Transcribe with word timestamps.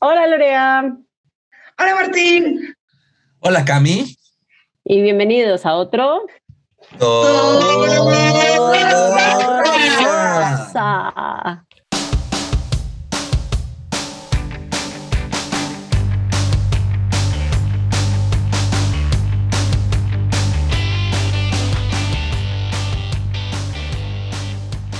Hola 0.00 0.26
Lorea. 0.26 0.96
Hola 1.78 1.94
Martín. 1.94 2.74
Hola 3.40 3.64
Cami. 3.64 4.16
Y 4.84 5.02
bienvenidos 5.02 5.66
a 5.66 5.74
otro. 5.74 6.26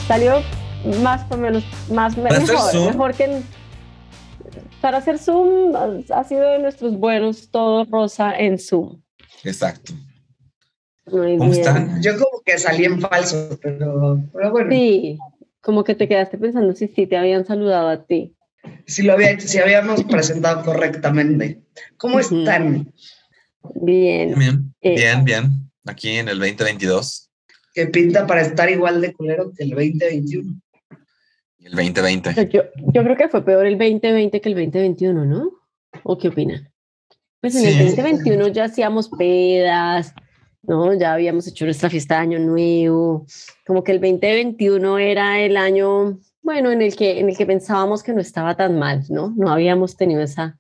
Salió 0.09 0.43
más 1.03 1.25
o 1.31 1.37
menos, 1.37 1.65
más 1.91 2.17
mejor, 2.17 2.75
mejor 2.75 3.15
que 3.15 3.43
para 4.83 4.99
hacer 4.99 5.19
Zoom 5.19 5.75
ha 6.11 6.25
sido 6.25 6.51
de 6.51 6.59
nuestros 6.59 6.99
buenos 6.99 7.51
todo 7.51 7.85
rosa 7.85 8.37
en 8.37 8.59
Zoom. 8.59 9.01
Exacto. 9.45 9.93
¿Cómo 11.05 11.53
están? 11.53 12.03
Yo 12.03 12.13
como 12.15 12.43
que 12.45 12.59
salí 12.59 12.85
en 12.85 13.01
falso, 13.01 13.59
pero, 13.63 14.17
bueno. 14.51 14.71
Sí, 14.71 15.19
como 15.61 15.85
que 15.85 15.95
te 15.95 16.09
quedaste 16.09 16.37
pensando 16.37 16.75
si 16.75 16.89
sí 16.89 17.07
te 17.07 17.17
habían 17.17 17.47
saludado 17.47 17.89
a 17.89 18.05
ti. 18.05 18.35
Si 18.87 19.03
lo 19.03 19.13
había, 19.13 19.39
si 19.39 19.59
habíamos 19.59 20.03
presentado 20.05 20.65
correctamente. 20.65 21.63
¿Cómo 21.97 22.19
están? 22.19 22.93
Bien. 23.75 24.35
Bien, 24.37 24.75
eh, 24.81 24.95
bien, 24.97 25.25
bien. 25.25 25.71
Aquí 25.87 26.11
en 26.11 26.29
el 26.29 26.39
2022. 26.39 27.31
Que 27.75 27.87
pinta 27.87 28.27
para 28.27 28.43
estar 28.43 28.69
igual 28.69 29.01
de 29.01 29.13
culero 29.13 29.53
que 29.57 29.63
el 29.65 29.71
2021 29.71 30.61
el 31.65 31.73
2020. 31.73 32.49
Yo, 32.51 32.63
yo, 32.77 33.03
creo 33.03 33.17
que 33.17 33.29
fue 33.29 33.45
peor 33.45 33.67
el 33.67 33.79
2020 33.79 34.41
que 34.41 34.49
el 34.49 34.55
2021, 34.55 35.25
¿no? 35.25 35.51
¿O 36.03 36.19
qué 36.19 36.29
opinan? 36.29 36.73
Pues 37.41 37.57
en 37.57 37.67
el 37.67 37.87
2021 37.87 38.49
ya 38.49 38.65
hacíamos 38.65 39.09
pedas, 39.09 40.15
¿no? 40.63 40.95
Ya 40.95 41.13
habíamos 41.13 41.47
hecho 41.47 41.65
nuestra 41.65 41.91
fiesta 41.91 42.17
de 42.17 42.21
Año 42.21 42.39
Nuevo. 42.39 43.27
Como 43.67 43.83
que 43.83 43.93
el 43.93 44.01
2021 44.01 44.99
era 44.99 45.41
el 45.41 45.57
año, 45.57 46.21
bueno, 46.41 46.71
en 46.71 46.83
el 46.83 46.97
que, 46.97 47.19
en 47.19 47.29
el 47.29 47.37
que 47.37 47.47
pensábamos 47.47 48.03
que 48.03 48.13
no 48.13 48.21
estaba 48.21 48.57
tan 48.57 48.79
mal, 48.79 49.05
¿no? 49.09 49.35
No 49.37 49.51
habíamos 49.51 49.97
tenido 49.97 50.23
esa, 50.23 50.59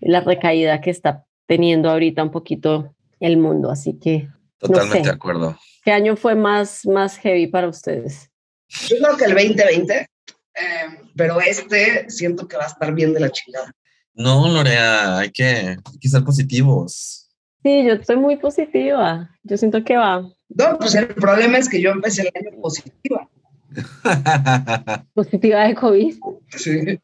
la 0.00 0.20
recaída 0.20 0.80
que 0.80 0.90
está 0.90 1.24
teniendo 1.46 1.90
ahorita 1.90 2.22
un 2.22 2.30
poquito 2.30 2.94
el 3.20 3.36
mundo, 3.36 3.70
así 3.70 3.98
que... 3.98 4.28
Totalmente 4.58 5.08
de 5.08 5.14
acuerdo. 5.14 5.58
¿Qué 5.84 5.90
año 5.90 6.14
fue 6.14 6.36
más, 6.36 6.86
más 6.86 7.18
heavy 7.18 7.48
para 7.48 7.68
ustedes? 7.68 8.30
Yo 8.68 8.96
creo 8.98 9.16
que 9.16 9.24
el 9.24 9.34
2020 9.34 10.06
eh, 10.54 11.00
pero 11.16 11.40
este 11.40 12.08
siento 12.10 12.46
que 12.46 12.56
va 12.56 12.64
a 12.64 12.68
estar 12.68 12.92
bien 12.92 13.14
de 13.14 13.20
la 13.20 13.30
chingada. 13.30 13.72
No, 14.14 14.48
Lorea, 14.48 15.18
hay 15.18 15.30
que, 15.30 15.44
hay 15.44 15.98
que 16.00 16.08
ser 16.08 16.22
positivos. 16.22 17.30
Sí, 17.62 17.84
yo 17.84 17.94
estoy 17.94 18.16
muy 18.16 18.36
positiva. 18.36 19.30
Yo 19.42 19.56
siento 19.56 19.84
que 19.84 19.96
va. 19.96 20.28
No, 20.48 20.78
pues 20.78 20.94
el 20.94 21.08
problema 21.08 21.58
es 21.58 21.68
que 21.68 21.80
yo 21.80 21.90
empecé 21.90 22.22
el 22.22 22.32
año 22.34 22.60
positiva. 22.60 23.28
positiva 25.14 25.66
de 25.66 25.74
COVID. 25.74 26.14
Sí. 26.48 27.00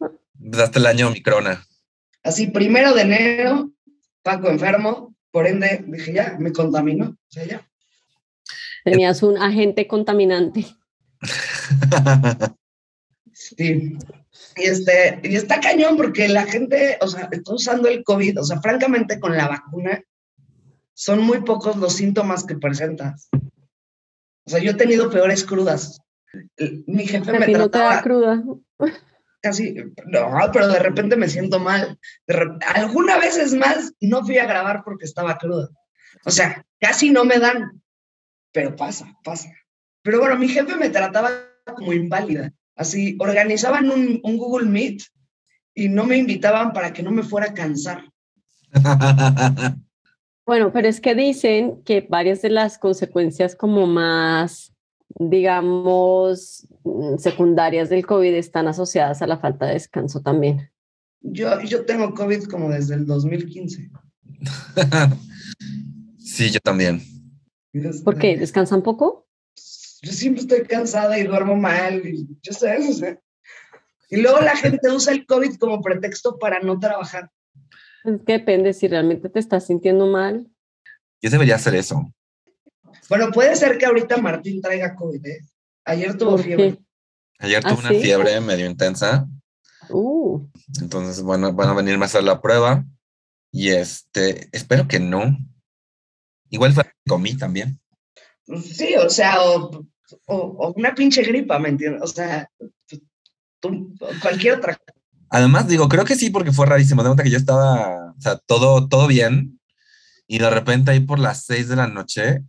Hasta 0.52 0.78
el 0.78 0.86
año 0.86 1.10
Microna. 1.10 1.64
Así, 2.22 2.48
primero 2.48 2.92
de 2.94 3.02
enero, 3.02 3.70
Paco 4.22 4.48
enfermo, 4.48 5.14
por 5.30 5.46
ende 5.46 5.84
dije 5.86 6.12
ya, 6.12 6.36
me 6.38 6.52
contaminó. 6.52 7.06
O 7.06 7.16
sea, 7.28 7.46
ya. 7.46 7.66
Tenías 8.84 9.22
un 9.22 9.38
agente 9.38 9.86
contaminante. 9.86 10.66
Sí. 13.56 13.96
Y, 14.56 14.62
este, 14.62 15.20
y 15.22 15.36
está 15.36 15.60
cañón 15.60 15.96
porque 15.96 16.28
la 16.28 16.44
gente, 16.44 16.98
o 17.00 17.08
sea, 17.08 17.28
está 17.30 17.54
usando 17.54 17.88
el 17.88 18.04
COVID, 18.04 18.40
o 18.40 18.44
sea, 18.44 18.60
francamente 18.60 19.18
con 19.18 19.36
la 19.36 19.48
vacuna, 19.48 20.02
son 20.94 21.20
muy 21.20 21.42
pocos 21.42 21.76
los 21.76 21.94
síntomas 21.94 22.44
que 22.44 22.56
presentas. 22.56 23.28
O 23.32 24.50
sea, 24.50 24.60
yo 24.60 24.72
he 24.72 24.74
tenido 24.74 25.10
peores 25.10 25.44
crudas. 25.44 26.00
Mi 26.86 27.06
jefe 27.06 27.38
me 27.38 27.46
trataba... 27.46 27.96
No 27.96 28.02
cruda. 28.02 28.44
Casi, 29.40 29.74
no, 30.06 30.30
pero 30.52 30.68
de 30.68 30.80
repente 30.80 31.16
me 31.16 31.28
siento 31.28 31.60
mal. 31.60 31.98
alguna 32.74 33.18
vez 33.18 33.36
es 33.36 33.54
más, 33.54 33.92
no 34.00 34.24
fui 34.24 34.38
a 34.38 34.46
grabar 34.46 34.82
porque 34.84 35.04
estaba 35.04 35.38
cruda. 35.38 35.68
O 36.24 36.30
sea, 36.30 36.64
casi 36.80 37.10
no 37.10 37.24
me 37.24 37.38
dan, 37.38 37.80
pero 38.52 38.74
pasa, 38.74 39.14
pasa. 39.22 39.50
Pero 40.02 40.18
bueno, 40.18 40.36
mi 40.36 40.48
jefe 40.48 40.74
me 40.76 40.90
trataba 40.90 41.30
como 41.76 41.92
inválida. 41.92 42.52
Así, 42.78 43.16
organizaban 43.18 43.90
un, 43.90 44.20
Google 44.22 44.68
Meet 44.68 45.02
y 45.74 45.88
no 45.88 46.06
me 46.06 46.16
invitaban 46.16 46.72
para 46.72 46.92
que 46.92 47.02
no 47.02 47.10
me 47.10 47.22
fuera 47.22 47.48
a 47.48 47.54
cansar. 47.54 48.04
Bueno, 50.46 50.72
pero 50.72 50.88
es 50.88 51.02
que 51.02 51.14
dicen 51.14 51.82
que 51.82 52.00
varias 52.00 52.40
de 52.40 52.48
las 52.48 52.78
consecuencias 52.78 53.54
como 53.54 53.86
más, 53.86 54.72
digamos, 55.18 56.66
secundarias 57.18 57.90
del 57.90 58.06
COVID 58.06 58.32
están 58.32 58.66
asociadas 58.66 59.20
a 59.20 59.26
la 59.26 59.36
falta 59.36 59.66
de 59.66 59.74
descanso 59.74 60.22
también. 60.22 60.70
Yo, 61.20 61.60
yo 61.60 61.84
tengo 61.84 62.14
COVID 62.14 62.44
como 62.44 62.70
desde 62.70 62.94
el 62.94 63.04
2015. 63.04 63.90
sí, 66.18 66.50
yo 66.50 66.60
también. 66.60 67.02
¿Por 68.02 68.18
qué? 68.18 68.38
¿Descansan 68.38 68.80
poco? 68.80 69.27
Yo 70.02 70.12
siempre 70.12 70.42
estoy 70.42 70.62
cansada 70.66 71.18
y 71.18 71.24
duermo 71.24 71.56
mal, 71.56 72.06
y 72.06 72.26
yo 72.42 72.52
sé 72.52 72.76
eso, 72.76 73.06
Y 74.10 74.16
luego 74.16 74.40
la 74.40 74.56
gente 74.56 74.90
usa 74.90 75.12
el 75.12 75.26
COVID 75.26 75.56
como 75.56 75.80
pretexto 75.82 76.38
para 76.38 76.60
no 76.60 76.78
trabajar. 76.78 77.30
Es 78.04 78.20
que 78.24 78.32
depende 78.34 78.72
si 78.72 78.88
realmente 78.88 79.28
te 79.28 79.38
estás 79.38 79.66
sintiendo 79.66 80.06
mal. 80.06 80.48
Yo 81.20 81.30
debería 81.30 81.56
hacer 81.56 81.74
eso. 81.74 82.12
Bueno, 83.08 83.30
puede 83.32 83.56
ser 83.56 83.76
que 83.76 83.86
ahorita 83.86 84.16
Martín 84.18 84.62
traiga 84.62 84.94
COVID. 84.94 85.26
¿eh? 85.26 85.40
Ayer 85.84 86.16
tuvo 86.16 86.38
fiebre. 86.38 86.78
Ayer 87.38 87.62
tuvo 87.62 87.78
¿Ah, 87.78 87.90
una 87.90 88.00
fiebre 88.00 88.40
medio 88.40 88.66
intensa. 88.66 89.26
Uh. 89.90 90.46
Entonces, 90.80 91.22
bueno, 91.22 91.52
van 91.52 91.68
a 91.70 91.74
venirme 91.74 92.04
a 92.04 92.06
hacer 92.06 92.22
la 92.22 92.40
prueba. 92.40 92.84
Y 93.50 93.70
este, 93.70 94.48
espero 94.52 94.86
que 94.86 95.00
no. 95.00 95.36
Igual 96.50 96.72
fue 96.72 96.84
comí 97.06 97.36
también. 97.36 97.80
Sí, 98.62 98.94
o 98.96 99.10
sea, 99.10 99.40
o, 99.40 100.72
una 100.76 100.94
pinche 100.94 101.22
gripa, 101.22 101.58
¿me 101.58 101.68
entiendes? 101.68 102.02
O 102.02 102.06
sea, 102.06 102.50
cualquier 104.22 104.58
otra. 104.58 104.78
Además, 105.30 105.68
digo, 105.68 105.88
creo 105.88 106.04
que 106.04 106.16
sí, 106.16 106.30
porque 106.30 106.52
fue 106.52 106.66
rarísimo. 106.66 107.02
De 107.02 107.08
cuenta 107.08 107.22
que 107.22 107.30
yo 107.30 107.36
estaba, 107.36 108.14
o 108.16 108.20
sea, 108.20 108.38
todo, 108.38 108.88
todo 108.88 109.06
bien. 109.06 109.60
Y 110.26 110.38
de 110.38 110.50
repente 110.50 110.90
ahí 110.90 111.00
por 111.00 111.18
las 111.18 111.44
seis 111.44 111.68
de 111.68 111.76
la 111.76 111.86
noche 111.86 112.42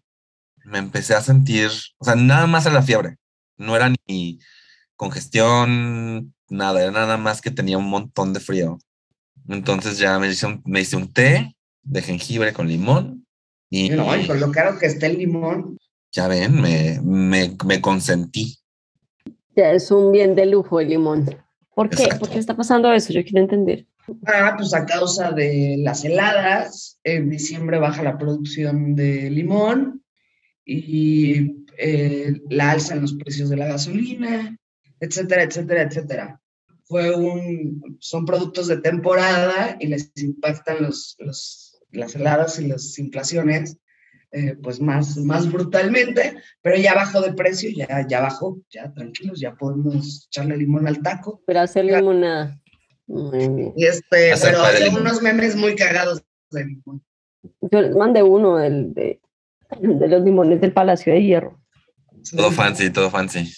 me 0.65 0.77
empecé 0.77 1.15
a 1.15 1.21
sentir, 1.21 1.69
o 1.97 2.05
sea, 2.05 2.15
nada 2.15 2.47
más 2.47 2.65
era 2.65 2.75
la 2.75 2.83
fiebre. 2.83 3.17
No 3.57 3.75
era 3.75 3.93
ni 4.07 4.39
congestión, 4.95 6.33
nada, 6.49 6.81
era 6.81 6.91
nada 6.91 7.17
más 7.17 7.41
que 7.41 7.51
tenía 7.51 7.77
un 7.77 7.89
montón 7.89 8.33
de 8.33 8.39
frío. 8.39 8.79
Entonces 9.47 9.97
ya 9.97 10.19
me 10.19 10.29
hice 10.29 10.45
un, 10.45 10.61
me 10.65 10.81
hice 10.81 10.95
un 10.95 11.11
té 11.11 11.55
de 11.83 12.01
jengibre 12.01 12.53
con 12.53 12.67
limón. 12.67 13.25
Y, 13.69 13.89
no, 13.89 14.15
y 14.15 14.25
con 14.25 14.39
lo 14.39 14.51
caro 14.51 14.77
que 14.79 14.87
está 14.87 15.07
el 15.07 15.17
limón. 15.17 15.77
Ya 16.11 16.27
ven, 16.27 16.59
me, 16.61 16.99
me, 17.03 17.55
me 17.65 17.81
consentí. 17.81 18.57
Ya 19.55 19.71
es 19.71 19.91
un 19.91 20.11
bien 20.11 20.35
de 20.35 20.45
lujo 20.45 20.79
el 20.79 20.89
limón. 20.89 21.25
¿Por 21.75 21.89
qué? 21.89 22.09
¿Por 22.19 22.29
qué 22.29 22.39
está 22.39 22.55
pasando 22.55 22.91
eso? 22.91 23.13
Yo 23.13 23.23
quiero 23.23 23.39
entender. 23.39 23.87
Ah, 24.25 24.55
pues 24.57 24.73
a 24.73 24.85
causa 24.85 25.31
de 25.31 25.75
las 25.79 26.03
heladas, 26.03 26.99
en 27.03 27.29
diciembre 27.29 27.77
baja 27.77 28.01
la 28.03 28.17
producción 28.17 28.95
de 28.95 29.29
limón 29.29 30.03
y 30.65 31.65
eh, 31.77 32.41
la 32.49 32.71
alza 32.71 32.95
en 32.95 33.01
los 33.01 33.13
precios 33.13 33.49
de 33.49 33.57
la 33.57 33.67
gasolina, 33.67 34.57
etcétera, 34.99 35.43
etcétera, 35.43 35.83
etcétera. 35.83 36.41
Fue 36.85 37.15
un, 37.15 37.97
son 37.99 38.25
productos 38.25 38.67
de 38.67 38.77
temporada 38.77 39.77
y 39.79 39.87
les 39.87 40.11
impactan 40.15 40.81
los, 40.81 41.15
los, 41.19 41.79
las 41.91 42.15
heladas 42.15 42.59
y 42.59 42.67
las 42.67 42.97
inflaciones 42.97 43.77
eh, 44.31 44.55
pues 44.61 44.79
más, 44.79 45.17
más 45.17 45.51
brutalmente, 45.51 46.35
pero 46.61 46.77
ya 46.77 46.93
bajó 46.93 47.21
de 47.21 47.33
precio, 47.33 47.69
ya, 47.71 48.05
ya 48.07 48.21
bajó, 48.21 48.59
ya 48.69 48.93
tranquilos, 48.93 49.39
ya 49.39 49.55
podemos 49.55 50.27
echarle 50.27 50.57
limón 50.57 50.87
al 50.87 51.01
taco. 51.01 51.41
Pero 51.45 51.61
hacer 51.61 51.85
limonada. 51.85 52.59
Y 53.07 53.85
este, 53.85 54.33
pero 54.41 54.61
hay 54.63 54.87
unos 54.89 55.21
memes 55.21 55.55
muy 55.55 55.75
cagados 55.75 56.23
de 56.51 56.65
limón. 56.65 57.03
Yo 57.61 57.97
mandé 57.97 58.21
uno 58.21 58.57
del, 58.57 58.93
de, 58.93 59.19
de 59.79 60.07
los 60.07 60.23
limones 60.23 60.61
del 60.61 60.73
Palacio 60.73 61.13
de 61.13 61.23
Hierro. 61.23 61.59
Todo 62.35 62.51
fancy, 62.51 62.91
todo 62.91 63.09
fancy. 63.09 63.51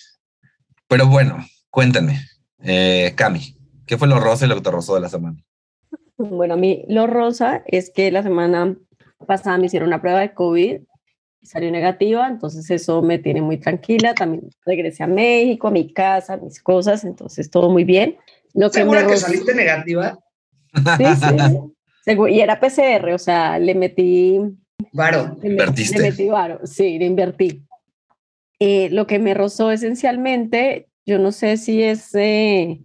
Pero 0.87 1.07
bueno, 1.07 1.45
cuéntame, 1.69 2.21
eh, 2.63 3.13
Cami, 3.15 3.57
¿qué 3.85 3.97
fue 3.97 4.07
lo 4.07 4.19
rosa 4.19 4.45
y 4.45 4.49
lo 4.49 4.61
que 4.61 4.71
rosa 4.71 4.93
de 4.93 5.01
la 5.01 5.09
semana? 5.09 5.43
Bueno, 6.17 6.53
a 6.53 6.57
mí 6.57 6.85
lo 6.87 7.07
rosa 7.07 7.63
es 7.65 7.91
que 7.93 8.11
la 8.11 8.23
semana 8.23 8.77
pasada 9.25 9.57
me 9.57 9.67
hicieron 9.67 9.87
una 9.87 10.01
prueba 10.01 10.19
de 10.19 10.33
COVID 10.33 10.81
y 11.41 11.45
salió 11.45 11.71
negativa, 11.71 12.27
entonces 12.27 12.69
eso 12.69 13.01
me 13.01 13.17
tiene 13.17 13.41
muy 13.41 13.57
tranquila. 13.57 14.13
También 14.13 14.49
regresé 14.65 15.03
a 15.03 15.07
México, 15.07 15.67
a 15.67 15.71
mi 15.71 15.91
casa, 15.91 16.37
mis 16.37 16.61
cosas, 16.61 17.03
entonces 17.03 17.49
todo 17.49 17.69
muy 17.69 17.83
bien. 17.83 18.17
Lo 18.53 18.69
que 18.69 18.79
¿Segura 18.79 19.07
que 19.07 19.17
saliste 19.17 19.55
negativa? 19.55 20.19
Sí, 20.97 21.05
sí. 21.05 21.57
Y 22.29 22.39
era 22.39 22.59
PCR, 22.59 23.13
o 23.13 23.19
sea, 23.19 23.59
le 23.59 23.75
metí. 23.75 24.39
Varo. 24.91 25.37
Le, 25.41 25.49
Invertiste. 25.49 25.99
le 25.99 26.09
metí 26.09 26.27
varo, 26.27 26.59
sí, 26.65 26.97
le 26.97 27.05
invertí. 27.05 27.63
Eh, 28.59 28.89
lo 28.89 29.05
que 29.05 29.19
me 29.19 29.35
rozó 29.35 29.71
esencialmente, 29.71 30.89
yo 31.05 31.19
no 31.19 31.31
sé 31.31 31.57
si 31.57 31.83
es, 31.83 32.13
eh, 32.15 32.81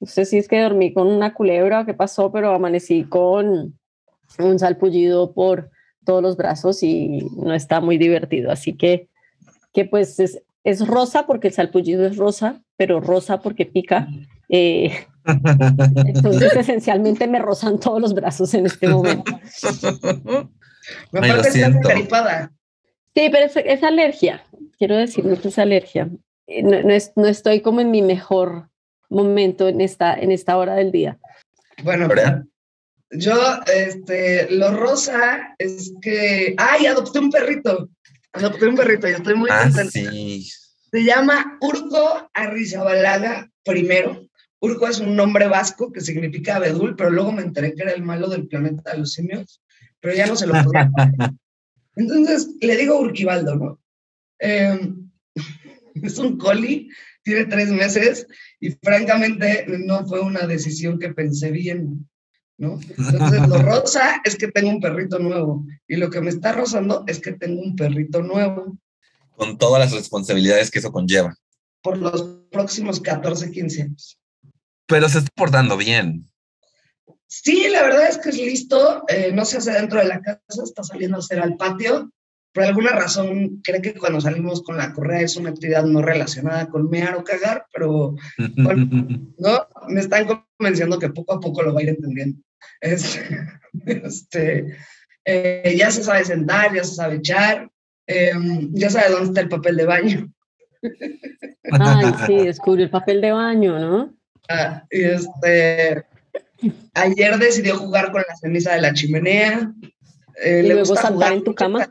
no 0.00 0.06
sé 0.08 0.24
si 0.24 0.38
es 0.38 0.48
que 0.48 0.60
dormí 0.60 0.92
con 0.92 1.06
una 1.06 1.34
culebra 1.34 1.80
o 1.80 1.86
qué 1.86 1.94
pasó, 1.94 2.32
pero 2.32 2.52
amanecí 2.52 3.04
con 3.04 3.78
un 4.38 4.58
salpullido 4.58 5.32
por 5.32 5.70
todos 6.04 6.22
los 6.22 6.36
brazos 6.36 6.82
y 6.82 7.26
no 7.36 7.54
está 7.54 7.80
muy 7.80 7.98
divertido. 7.98 8.50
Así 8.50 8.74
que, 8.76 9.08
que 9.72 9.84
pues 9.84 10.18
es, 10.20 10.42
es 10.64 10.86
rosa 10.86 11.26
porque 11.26 11.48
el 11.48 11.54
salpullido 11.54 12.06
es 12.06 12.16
rosa, 12.16 12.62
pero 12.76 13.00
rosa 13.00 13.40
porque 13.40 13.66
pica. 13.66 14.08
Eh, 14.48 14.92
entonces, 16.06 16.54
esencialmente 16.56 17.26
me 17.28 17.38
rozan 17.38 17.78
todos 17.78 18.00
los 18.00 18.14
brazos 18.14 18.52
en 18.54 18.66
este 18.66 18.88
momento. 18.88 19.32
Me 21.12 21.20
Ay, 21.20 21.30
lo 21.30 21.36
parece 21.36 21.42
que 21.42 21.50
siento. 21.50 21.88
Sí, 23.14 23.28
pero 23.30 23.46
es, 23.46 23.56
es 23.56 23.82
alergia. 23.82 24.42
Quiero 24.78 24.96
decir 24.96 25.24
que 25.40 25.48
es 25.48 25.58
alergia. 25.58 26.08
Eh, 26.46 26.62
No, 26.62 26.82
no, 26.82 26.90
es- 26.92 27.12
no 27.16 27.26
estoy 27.26 27.60
como 27.60 27.80
en 27.80 27.90
mi 27.90 28.02
mejor 28.02 28.68
momento 29.08 29.68
en 29.68 29.80
esta, 29.80 30.14
en 30.14 30.32
esta 30.32 30.56
hora 30.56 30.74
del 30.74 30.90
día. 30.90 31.18
Bueno, 31.84 32.08
¿Verdad? 32.08 32.44
Yo, 33.12 33.60
este, 33.74 34.50
lo 34.50 34.72
rosa 34.76 35.54
es 35.58 35.92
que, 36.00 36.54
ay, 36.56 36.86
adopté 36.86 37.18
un 37.18 37.30
perrito. 37.30 37.90
Adopté 38.32 38.66
un 38.66 38.76
perrito 38.76 39.08
y 39.08 39.12
estoy 39.12 39.34
muy 39.34 39.50
Ah, 39.52 39.64
contenta. 39.64 39.90
sí. 39.90 40.48
Se 40.90 41.04
llama 41.04 41.58
Urco 41.60 42.30
Arrizabalaga 42.34 43.50
primero. 43.64 44.26
Urco 44.60 44.88
es 44.88 45.00
un 45.00 45.16
nombre 45.16 45.46
vasco 45.48 45.90
que 45.92 46.00
significa 46.00 46.56
abedul, 46.56 46.94
pero 46.96 47.10
luego 47.10 47.32
me 47.32 47.42
enteré 47.42 47.74
que 47.74 47.82
era 47.82 47.92
el 47.92 48.02
malo 48.02 48.28
del 48.28 48.46
planeta 48.46 48.92
de 48.92 48.98
los 48.98 49.12
simios, 49.12 49.62
pero 50.00 50.14
ya 50.14 50.26
no 50.26 50.36
se 50.36 50.46
lo 50.46 50.52
podía. 50.62 50.90
Entonces 51.96 52.48
le 52.60 52.76
digo 52.76 52.98
Urquivaldo, 53.00 53.56
¿no? 53.56 53.80
Eh, 54.38 54.92
es 55.94 56.18
un 56.18 56.38
coli, 56.38 56.88
tiene 57.22 57.44
tres 57.46 57.68
meses 57.70 58.26
y 58.60 58.70
francamente 58.70 59.66
no 59.68 60.06
fue 60.06 60.20
una 60.20 60.46
decisión 60.46 60.98
que 60.98 61.12
pensé 61.12 61.50
bien, 61.50 62.08
¿no? 62.58 62.78
Entonces 62.96 63.48
lo 63.48 63.58
rosa 63.62 64.20
es 64.24 64.36
que 64.36 64.48
tengo 64.48 64.70
un 64.70 64.80
perrito 64.80 65.18
nuevo 65.18 65.64
y 65.88 65.96
lo 65.96 66.10
que 66.10 66.20
me 66.20 66.30
está 66.30 66.52
rozando 66.52 67.04
es 67.06 67.20
que 67.20 67.32
tengo 67.32 67.60
un 67.60 67.76
perrito 67.76 68.22
nuevo 68.22 68.78
Con 69.36 69.58
todas 69.58 69.80
las 69.80 69.92
responsabilidades 69.92 70.70
que 70.70 70.78
eso 70.78 70.92
conlleva. 70.92 71.34
por 71.82 71.98
los 71.98 72.22
próximos 72.50 73.00
14, 73.00 73.50
15 73.50 73.82
años. 73.82 74.18
Pero 74.86 75.08
se 75.08 75.18
está 75.18 75.30
portando 75.34 75.76
bien. 75.76 76.30
Sí, 77.26 77.66
la 77.70 77.82
verdad 77.82 78.08
es 78.08 78.18
que 78.18 78.28
es 78.28 78.36
listo, 78.36 79.02
eh, 79.08 79.32
no 79.32 79.44
se 79.44 79.56
hace 79.56 79.72
dentro 79.72 79.98
de 79.98 80.04
la 80.04 80.20
casa, 80.20 80.62
está 80.62 80.84
saliendo 80.84 81.16
a 81.16 81.20
hacer 81.20 81.40
al 81.40 81.56
patio. 81.56 82.12
Por 82.52 82.64
alguna 82.64 82.90
razón 82.90 83.60
cree 83.62 83.80
que 83.80 83.94
cuando 83.94 84.20
salimos 84.20 84.62
con 84.62 84.76
la 84.76 84.92
correa 84.92 85.22
es 85.22 85.36
una 85.36 85.50
actividad 85.50 85.84
no 85.84 86.02
relacionada 86.02 86.66
con 86.68 86.90
mear 86.90 87.14
o 87.14 87.24
cagar, 87.24 87.66
pero 87.72 88.14
no, 88.56 89.68
me 89.88 90.00
están 90.00 90.26
convenciendo 90.58 90.98
que 90.98 91.08
poco 91.08 91.34
a 91.34 91.40
poco 91.40 91.62
lo 91.62 91.72
va 91.72 91.80
a 91.80 91.82
ir 91.82 91.88
entendiendo. 91.90 92.40
Este, 92.80 93.38
este, 93.86 94.76
eh, 95.24 95.74
ya 95.76 95.90
se 95.90 96.04
sabe 96.04 96.24
sentar, 96.24 96.74
ya 96.74 96.84
se 96.84 96.94
sabe 96.94 97.16
echar, 97.16 97.70
eh, 98.06 98.32
ya 98.72 98.90
sabe 98.90 99.10
dónde 99.10 99.28
está 99.28 99.40
el 99.40 99.48
papel 99.48 99.76
de 99.76 99.86
baño. 99.86 100.32
Ay, 101.70 102.12
sí, 102.26 102.36
descubrió 102.46 102.84
el 102.84 102.90
papel 102.90 103.20
de 103.20 103.32
baño, 103.32 103.78
¿no? 103.78 104.14
Ah, 104.48 104.84
y 104.90 105.02
este, 105.02 106.04
ayer 106.94 107.38
decidió 107.38 107.76
jugar 107.76 108.10
con 108.12 108.22
la 108.28 108.36
ceniza 108.36 108.74
de 108.74 108.80
la 108.80 108.92
chimenea. 108.92 109.72
Eh, 110.42 110.58
Y 110.58 110.62
le 110.62 110.74
luego 110.74 110.80
gusta 110.80 111.02
saltar 111.02 111.14
jugar 111.14 111.32
en 111.34 111.44
tu 111.44 111.54
cama. 111.54 111.88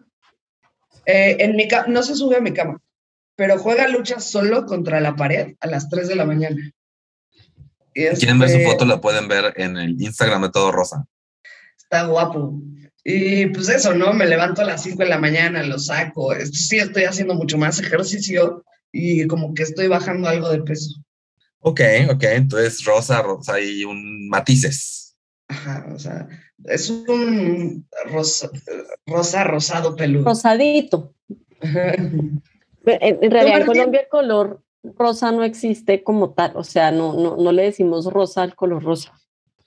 Eh, 1.06 1.38
en 1.40 1.56
mi 1.56 1.68
no 1.88 2.04
se 2.04 2.16
sube 2.16 2.38
a 2.38 2.42
mi 2.42 2.54
cama, 2.54 2.80
pero 3.36 3.58
juega 3.58 3.88
lucha 3.88 4.20
solo 4.20 4.66
contra 4.66 5.02
la 5.02 5.16
pared 5.16 5.56
a 5.60 5.68
las 5.68 5.90
3 5.90 6.08
de 6.08 6.16
la 6.16 6.26
mañana. 6.26 6.72
Si 7.94 8.16
quieren 8.18 8.40
ver 8.40 8.50
su 8.50 8.58
este, 8.58 8.72
foto, 8.72 8.86
la 8.86 9.02
pueden 9.02 9.28
ver 9.28 9.54
en 9.58 9.78
el 9.78 10.02
Instagram 10.02 10.44
de 10.44 10.50
Todo 10.52 10.72
Rosa. 10.72 11.06
Está 11.78 12.06
guapo. 12.06 12.62
Y 13.04 13.48
pues 13.48 13.68
eso, 13.70 13.94
¿no? 13.94 14.14
Me 14.14 14.28
levanto 14.28 14.62
a 14.62 14.66
las 14.66 14.84
5 14.84 15.00
de 15.00 15.10
la 15.10 15.18
mañana, 15.18 15.64
lo 15.64 15.80
saco. 15.80 16.34
Sí, 16.52 16.78
estoy 16.78 17.04
haciendo 17.04 17.34
mucho 17.34 17.58
más 17.58 17.80
ejercicio 17.80 18.64
y 18.92 19.28
como 19.28 19.54
que 19.54 19.64
estoy 19.64 19.88
bajando 19.88 20.30
algo 20.30 20.50
de 20.50 20.62
peso. 20.62 21.02
Ok, 21.60 21.82
ok. 22.10 22.24
Entonces, 22.24 22.84
rosa, 22.86 23.22
rosa 23.22 23.60
y 23.60 23.84
un 23.84 24.30
matices. 24.30 25.01
Ajá, 25.52 25.86
o 25.94 26.00
sea, 26.00 26.28
es 26.66 26.90
un 26.90 27.86
rosa, 28.06 28.50
rosa 29.06 29.44
rosado 29.44 29.96
peludo. 29.98 30.24
Rosadito. 30.26 31.14
Ajá. 31.62 31.94
En, 31.96 33.24
en 33.24 33.32
realidad 33.32 33.60
en. 33.62 33.66
Colombia 33.68 34.00
el 34.02 34.08
color 34.08 34.64
rosa 34.98 35.32
no 35.32 35.44
existe 35.44 36.04
como 36.04 36.32
tal, 36.34 36.54
o 36.56 36.64
sea, 36.64 36.92
no, 36.92 37.14
no, 37.14 37.36
no 37.36 37.52
le 37.52 37.64
decimos 37.64 38.06
rosa 38.06 38.42
al 38.44 38.56
color 38.56 38.82
rosa, 38.84 39.12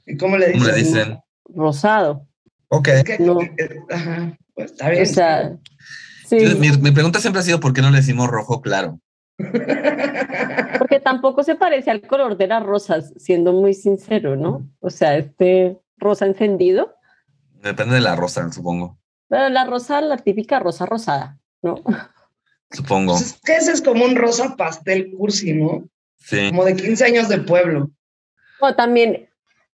¿Y 0.06 0.16
cómo 0.16 0.36
le 0.38 0.52
¿Cómo 0.52 0.64
le 0.64 0.74
dicen? 0.74 1.18
rosado. 1.44 2.26
Ok. 2.68 2.88
Es 2.88 3.04
que, 3.04 3.18
No. 3.18 3.40
eh, 3.40 3.78
ajá, 3.90 4.36
pues 4.54 4.72
está 4.72 4.88
bien. 4.90 5.02
O 5.02 5.06
sea, 5.06 5.56
sí, 6.26 6.40
Yo- 6.40 6.56
mi, 6.58 6.70
mi 6.78 6.90
pregunta 6.92 7.20
siempre 7.20 7.40
ha 7.40 7.44
sido: 7.44 7.60
¿por 7.60 7.72
qué 7.74 7.82
no 7.82 7.90
le 7.90 7.98
decimos 7.98 8.28
rojo 8.28 8.60
claro? 8.62 9.00
Porque 9.36 11.00
tampoco 11.00 11.42
se 11.42 11.54
parece 11.56 11.90
al 11.90 12.02
color 12.02 12.36
de 12.36 12.46
las 12.46 12.62
rosas, 12.62 13.12
siendo 13.16 13.52
muy 13.52 13.74
sincero, 13.74 14.36
¿no? 14.36 14.68
O 14.80 14.90
sea, 14.90 15.16
este 15.16 15.80
rosa 15.96 16.26
encendido, 16.26 16.94
Depende 17.62 17.94
de 17.94 18.02
la 18.02 18.14
rosa, 18.14 18.52
supongo. 18.52 18.98
pero 19.28 19.48
la 19.48 19.64
rosa, 19.64 20.00
la 20.02 20.18
típica 20.18 20.60
rosa 20.60 20.84
rosada, 20.84 21.38
¿no? 21.62 21.82
Supongo. 22.70 23.12
Pues 23.12 23.26
es 23.26 23.40
que 23.40 23.56
ese 23.56 23.72
es 23.72 23.80
como 23.80 24.04
un 24.04 24.16
rosa 24.16 24.54
pastel 24.56 25.12
cursi, 25.16 25.54
¿no? 25.54 25.88
Sí. 26.16 26.50
Como 26.50 26.64
de 26.64 26.76
15 26.76 27.04
años 27.04 27.28
de 27.28 27.38
pueblo. 27.38 27.90
O 28.60 28.74
también 28.74 29.30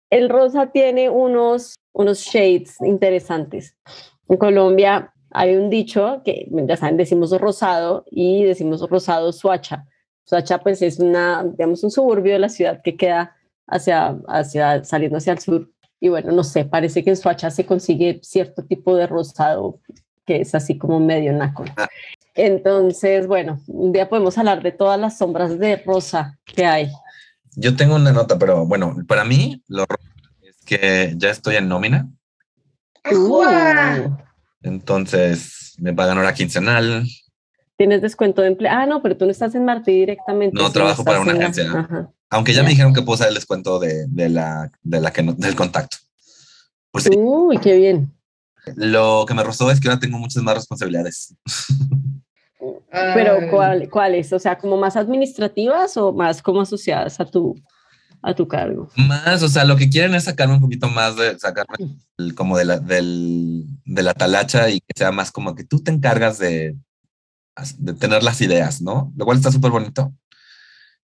el 0.10 0.30
rosa 0.30 0.72
tiene 0.72 1.10
unos, 1.10 1.76
unos 1.94 2.20
shades 2.22 2.82
interesantes. 2.82 3.78
En 4.30 4.38
Colombia 4.38 5.14
hay 5.38 5.56
un 5.58 5.70
dicho 5.70 6.22
que, 6.24 6.48
ya 6.50 6.78
saben, 6.78 6.96
decimos 6.96 7.32
rosado 7.40 8.06
y 8.10 8.44
decimos 8.44 8.82
rosado 8.90 9.34
suacha. 9.34 9.86
Suacha 10.24 10.60
pues 10.60 10.82
es 10.82 11.00
una, 11.00 11.44
digamos, 11.44 11.84
un 11.84 11.92
suburbio 11.92 12.34
de 12.34 12.40
la 12.40 12.50
ciudad 12.50 12.82
que 12.82 12.96
queda 12.96 13.36
hacia, 13.68 14.18
hacia, 14.28 14.84
saliendo 14.86 15.18
hacia 15.18 15.34
el 15.34 15.40
sur. 15.40 15.70
Y 16.00 16.08
bueno, 16.08 16.32
no 16.32 16.44
sé, 16.44 16.64
parece 16.64 17.04
que 17.04 17.10
en 17.10 17.18
Suacha 17.18 17.52
se 17.52 17.66
consigue 17.66 18.20
cierto 18.24 18.64
tipo 18.64 18.96
de 18.96 19.08
rosado 19.08 19.80
que 20.26 20.42
es 20.42 20.56
así 20.56 20.78
como 20.78 21.00
medio 21.00 21.34
naco. 21.34 21.66
Ah. 21.78 21.88
Entonces, 22.34 23.28
bueno, 23.28 23.60
un 23.68 23.92
día 23.92 24.10
podemos 24.10 24.38
hablar 24.38 24.64
de 24.64 24.72
todas 24.72 25.00
las 25.00 25.18
sombras 25.18 25.60
de 25.60 25.78
rosa 25.78 26.38
que 26.46 26.66
hay. 26.66 26.92
Yo 27.56 27.76
tengo 27.76 27.96
una 27.96 28.12
nota, 28.12 28.40
pero 28.40 28.66
bueno, 28.66 28.96
para 29.08 29.24
mí 29.24 29.62
lo 29.68 29.86
es 30.42 30.66
que 30.66 31.14
ya 31.18 31.30
estoy 31.30 31.56
en 31.58 31.68
nómina. 31.68 32.10
Uh. 33.12 34.16
Entonces 34.66 35.76
me 35.78 35.94
pagan 35.94 36.18
hora 36.18 36.34
quincenal. 36.34 37.06
Tienes 37.78 38.02
descuento 38.02 38.42
de 38.42 38.48
empleo. 38.50 38.72
Ah, 38.74 38.86
no, 38.86 39.02
pero 39.02 39.16
tú 39.16 39.26
no 39.26 39.32
estás 39.32 39.54
en 39.56 39.64
Martí 39.66 39.92
directamente. 39.92 40.58
No, 40.60 40.72
trabajo 40.72 41.04
para 41.04 41.20
una 41.22 41.34
la- 41.34 41.40
agencia. 41.40 42.12
Aunque 42.30 42.52
ya 42.54 42.58
Ya. 42.60 42.64
me 42.64 42.70
dijeron 42.70 42.94
que 42.94 43.02
puedo 43.02 43.16
usar 43.16 43.28
el 43.30 43.36
descuento 43.36 43.80
de, 43.80 44.06
de 44.08 44.30
la, 44.30 44.72
de 44.82 45.00
la 45.00 45.12
que 45.14 45.22
no- 45.24 45.34
del 45.34 45.56
contacto. 45.56 45.98
Por 46.92 47.02
si- 47.02 47.10
Uy, 47.16 47.58
qué 47.60 47.76
bien. 47.78 48.12
Lo 48.76 49.26
que 49.28 49.34
me 49.36 49.44
rozó 49.44 49.70
es 49.70 49.80
que 49.80 49.88
ahora 49.88 50.00
tengo 50.00 50.18
muchas 50.18 50.42
más 50.42 50.56
responsabilidades. 50.56 51.36
Pero 53.14 53.50
¿cuál, 53.52 53.90
¿cuáles? 53.90 54.32
O 54.34 54.40
sea, 54.40 54.58
como 54.58 54.78
más 54.78 54.96
administrativas 54.96 55.98
o 55.98 56.12
más 56.14 56.42
como 56.42 56.62
asociadas 56.62 57.20
a 57.20 57.26
tu, 57.26 57.56
a 58.28 58.34
tu 58.34 58.48
cargo. 58.48 58.90
Más, 58.96 59.44
o 59.44 59.48
sea, 59.50 59.64
lo 59.66 59.76
que 59.78 59.90
quieren 59.90 60.16
es 60.16 60.24
sacarme 60.24 60.56
un 60.56 60.62
poquito 60.62 60.88
más 60.90 61.16
de 61.16 61.38
sacarme 61.38 61.76
el- 62.18 62.34
como 62.34 62.58
de 62.58 62.66
la, 62.66 62.80
del, 62.80 63.66
de 63.86 64.04
la 64.04 64.14
talacha 64.14 64.70
y 64.70 64.80
que 64.82 64.94
sea 64.96 65.12
más 65.12 65.32
como 65.32 65.54
que 65.54 65.64
tú 65.64 65.84
te 65.84 65.92
encargas 65.92 66.40
de, 66.40 66.76
de 67.78 67.94
tener 67.94 68.24
las 68.24 68.42
ideas, 68.42 68.82
¿no? 68.82 69.14
Lo 69.16 69.26
cual 69.26 69.38
está 69.38 69.52
súper 69.52 69.70
bonito. 69.72 70.12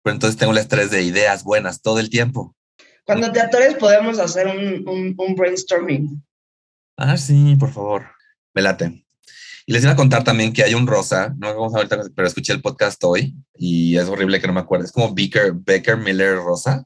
Pero 0.02 0.14
entonces 0.14 0.38
tengo 0.38 0.52
el 0.52 0.58
estrés 0.58 0.90
de 0.90 1.02
ideas 1.02 1.44
buenas 1.44 1.80
todo 1.82 1.98
el 1.98 2.10
tiempo. 2.10 2.54
Cuando 3.04 3.32
te 3.32 3.40
atores 3.40 3.74
podemos 3.76 4.18
hacer 4.18 4.46
un, 4.46 4.86
un, 4.86 5.14
un 5.16 5.34
brainstorming. 5.34 6.22
Ah, 6.98 7.16
sí, 7.16 7.56
por 7.56 7.72
favor. 7.72 8.04
Me 8.54 8.60
late. 8.62 9.04
Y 9.66 9.72
les 9.72 9.82
iba 9.82 9.92
a 9.92 9.96
contar 9.96 10.24
también 10.24 10.52
que 10.52 10.62
hay 10.62 10.74
un 10.74 10.86
rosa, 10.86 11.34
no 11.38 11.48
vamos 11.54 11.74
a 11.74 11.78
ahorita, 11.78 12.00
pero 12.14 12.26
escuché 12.26 12.52
el 12.54 12.62
podcast 12.62 13.02
hoy 13.04 13.34
y 13.54 13.96
es 13.98 14.08
horrible 14.08 14.40
que 14.40 14.46
no 14.46 14.52
me 14.54 14.60
acuerdo. 14.60 14.84
Es 14.86 14.92
como 14.92 15.14
Baker, 15.14 15.52
Baker 15.52 15.96
Miller 15.98 16.36
Rosa, 16.36 16.84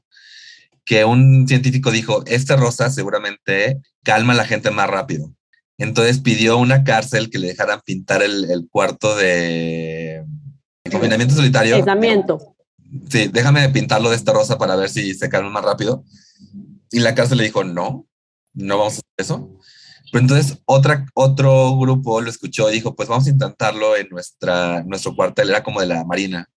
que 0.85 1.05
un 1.05 1.47
científico 1.47 1.91
dijo, 1.91 2.23
este 2.25 2.55
rosa 2.55 2.89
seguramente 2.89 3.81
calma 4.03 4.33
a 4.33 4.37
la 4.37 4.45
gente 4.45 4.71
más 4.71 4.89
rápido. 4.89 5.33
Entonces 5.77 6.19
pidió 6.19 6.53
a 6.53 6.57
una 6.57 6.83
cárcel 6.83 7.29
que 7.29 7.39
le 7.39 7.47
dejaran 7.47 7.81
pintar 7.83 8.21
el, 8.21 8.49
el 8.51 8.67
cuarto 8.69 9.15
de 9.15 10.23
confinamiento 10.91 11.35
solitario. 11.35 11.75
Aislamiento. 11.75 12.55
Sí, 13.09 13.27
déjame 13.31 13.67
pintarlo 13.69 14.09
de 14.09 14.15
esta 14.15 14.33
rosa 14.33 14.57
para 14.57 14.75
ver 14.75 14.89
si 14.89 15.15
se 15.15 15.29
calma 15.29 15.49
más 15.49 15.63
rápido. 15.63 16.03
Y 16.91 16.99
la 16.99 17.15
cárcel 17.15 17.39
le 17.39 17.45
dijo, 17.45 17.63
no, 17.63 18.07
no 18.53 18.77
vamos 18.77 18.93
a 18.93 18.97
hacer 18.97 19.03
eso. 19.17 19.59
Pero 20.11 20.21
entonces 20.21 20.59
otra, 20.65 21.07
otro 21.15 21.75
grupo 21.77 22.21
lo 22.21 22.29
escuchó 22.29 22.69
y 22.69 22.73
dijo, 22.73 22.95
pues 22.95 23.09
vamos 23.09 23.25
a 23.25 23.31
intentarlo 23.31 23.97
en 23.97 24.09
nuestra, 24.09 24.83
nuestro 24.83 25.15
cuartel, 25.15 25.49
era 25.49 25.63
como 25.63 25.81
de 25.81 25.87
la 25.87 26.05
Marina. 26.05 26.47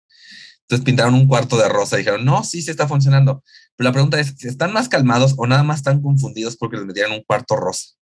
Entonces 0.63 0.85
pintaron 0.85 1.15
un 1.15 1.27
cuarto 1.27 1.57
de 1.57 1.69
rosa 1.69 1.97
y 1.97 2.01
dijeron, 2.01 2.25
no, 2.25 2.45
sí, 2.45 2.61
sí 2.61 2.71
está 2.71 2.87
funcionando. 2.87 3.43
Pero 3.77 3.89
la 3.89 3.93
pregunta 3.93 4.19
es, 4.19 4.43
¿están 4.45 4.73
más 4.73 4.89
calmados 4.89 5.35
o 5.37 5.47
nada 5.47 5.63
más 5.63 5.79
están 5.79 6.01
confundidos 6.01 6.57
porque 6.57 6.79
les 6.79 6.87
metieron 6.87 7.13
un 7.13 7.23
cuarto 7.23 7.57
rosa? 7.57 7.97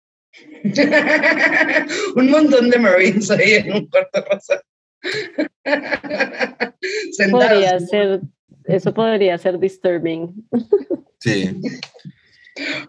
un 2.16 2.30
montón 2.30 2.70
de 2.70 2.80
Marines 2.80 3.30
ahí 3.32 3.54
en 3.54 3.74
un 3.74 3.88
cuarto 3.88 4.24
rosa. 4.30 4.62
podría 7.32 7.80
ser, 7.80 8.22
eso 8.66 8.94
podría 8.94 9.38
ser 9.38 9.60
disturbing. 9.60 10.48
Sí. 11.20 11.58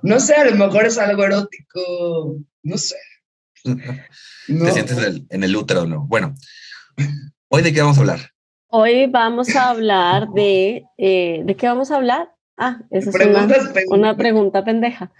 No 0.03 0.19
sé, 0.19 0.35
a 0.35 0.45
lo 0.45 0.57
mejor 0.57 0.87
es 0.87 0.99
algo 0.99 1.25
erótico, 1.25 2.37
no 2.63 2.79
sé. 2.79 2.97
¿Te 3.65 4.73
sientes 4.73 5.23
en 5.29 5.45
el, 5.45 5.57
útero 5.57 5.83
o 5.83 5.87
no? 5.87 6.07
Bueno, 6.07 6.35
¿hoy 7.49 7.63
de 7.63 7.73
qué 7.73 7.81
vamos 7.81 7.99
a 7.99 8.01
hablar? 8.01 8.33
Hoy 8.69 9.07
vamos 9.07 9.55
a 9.55 9.71
hablar 9.71 10.29
de... 10.31 10.85
Eh, 10.99 11.43
¿De 11.45 11.55
qué 11.55 11.67
vamos 11.67 11.91
a 11.91 11.97
hablar? 11.97 12.33
Ah, 12.65 12.79
esa 12.93 13.11
es 13.11 13.17
una, 13.27 13.49
una, 13.89 14.17
pregunta 14.17 14.65
pendeja. 14.65 15.11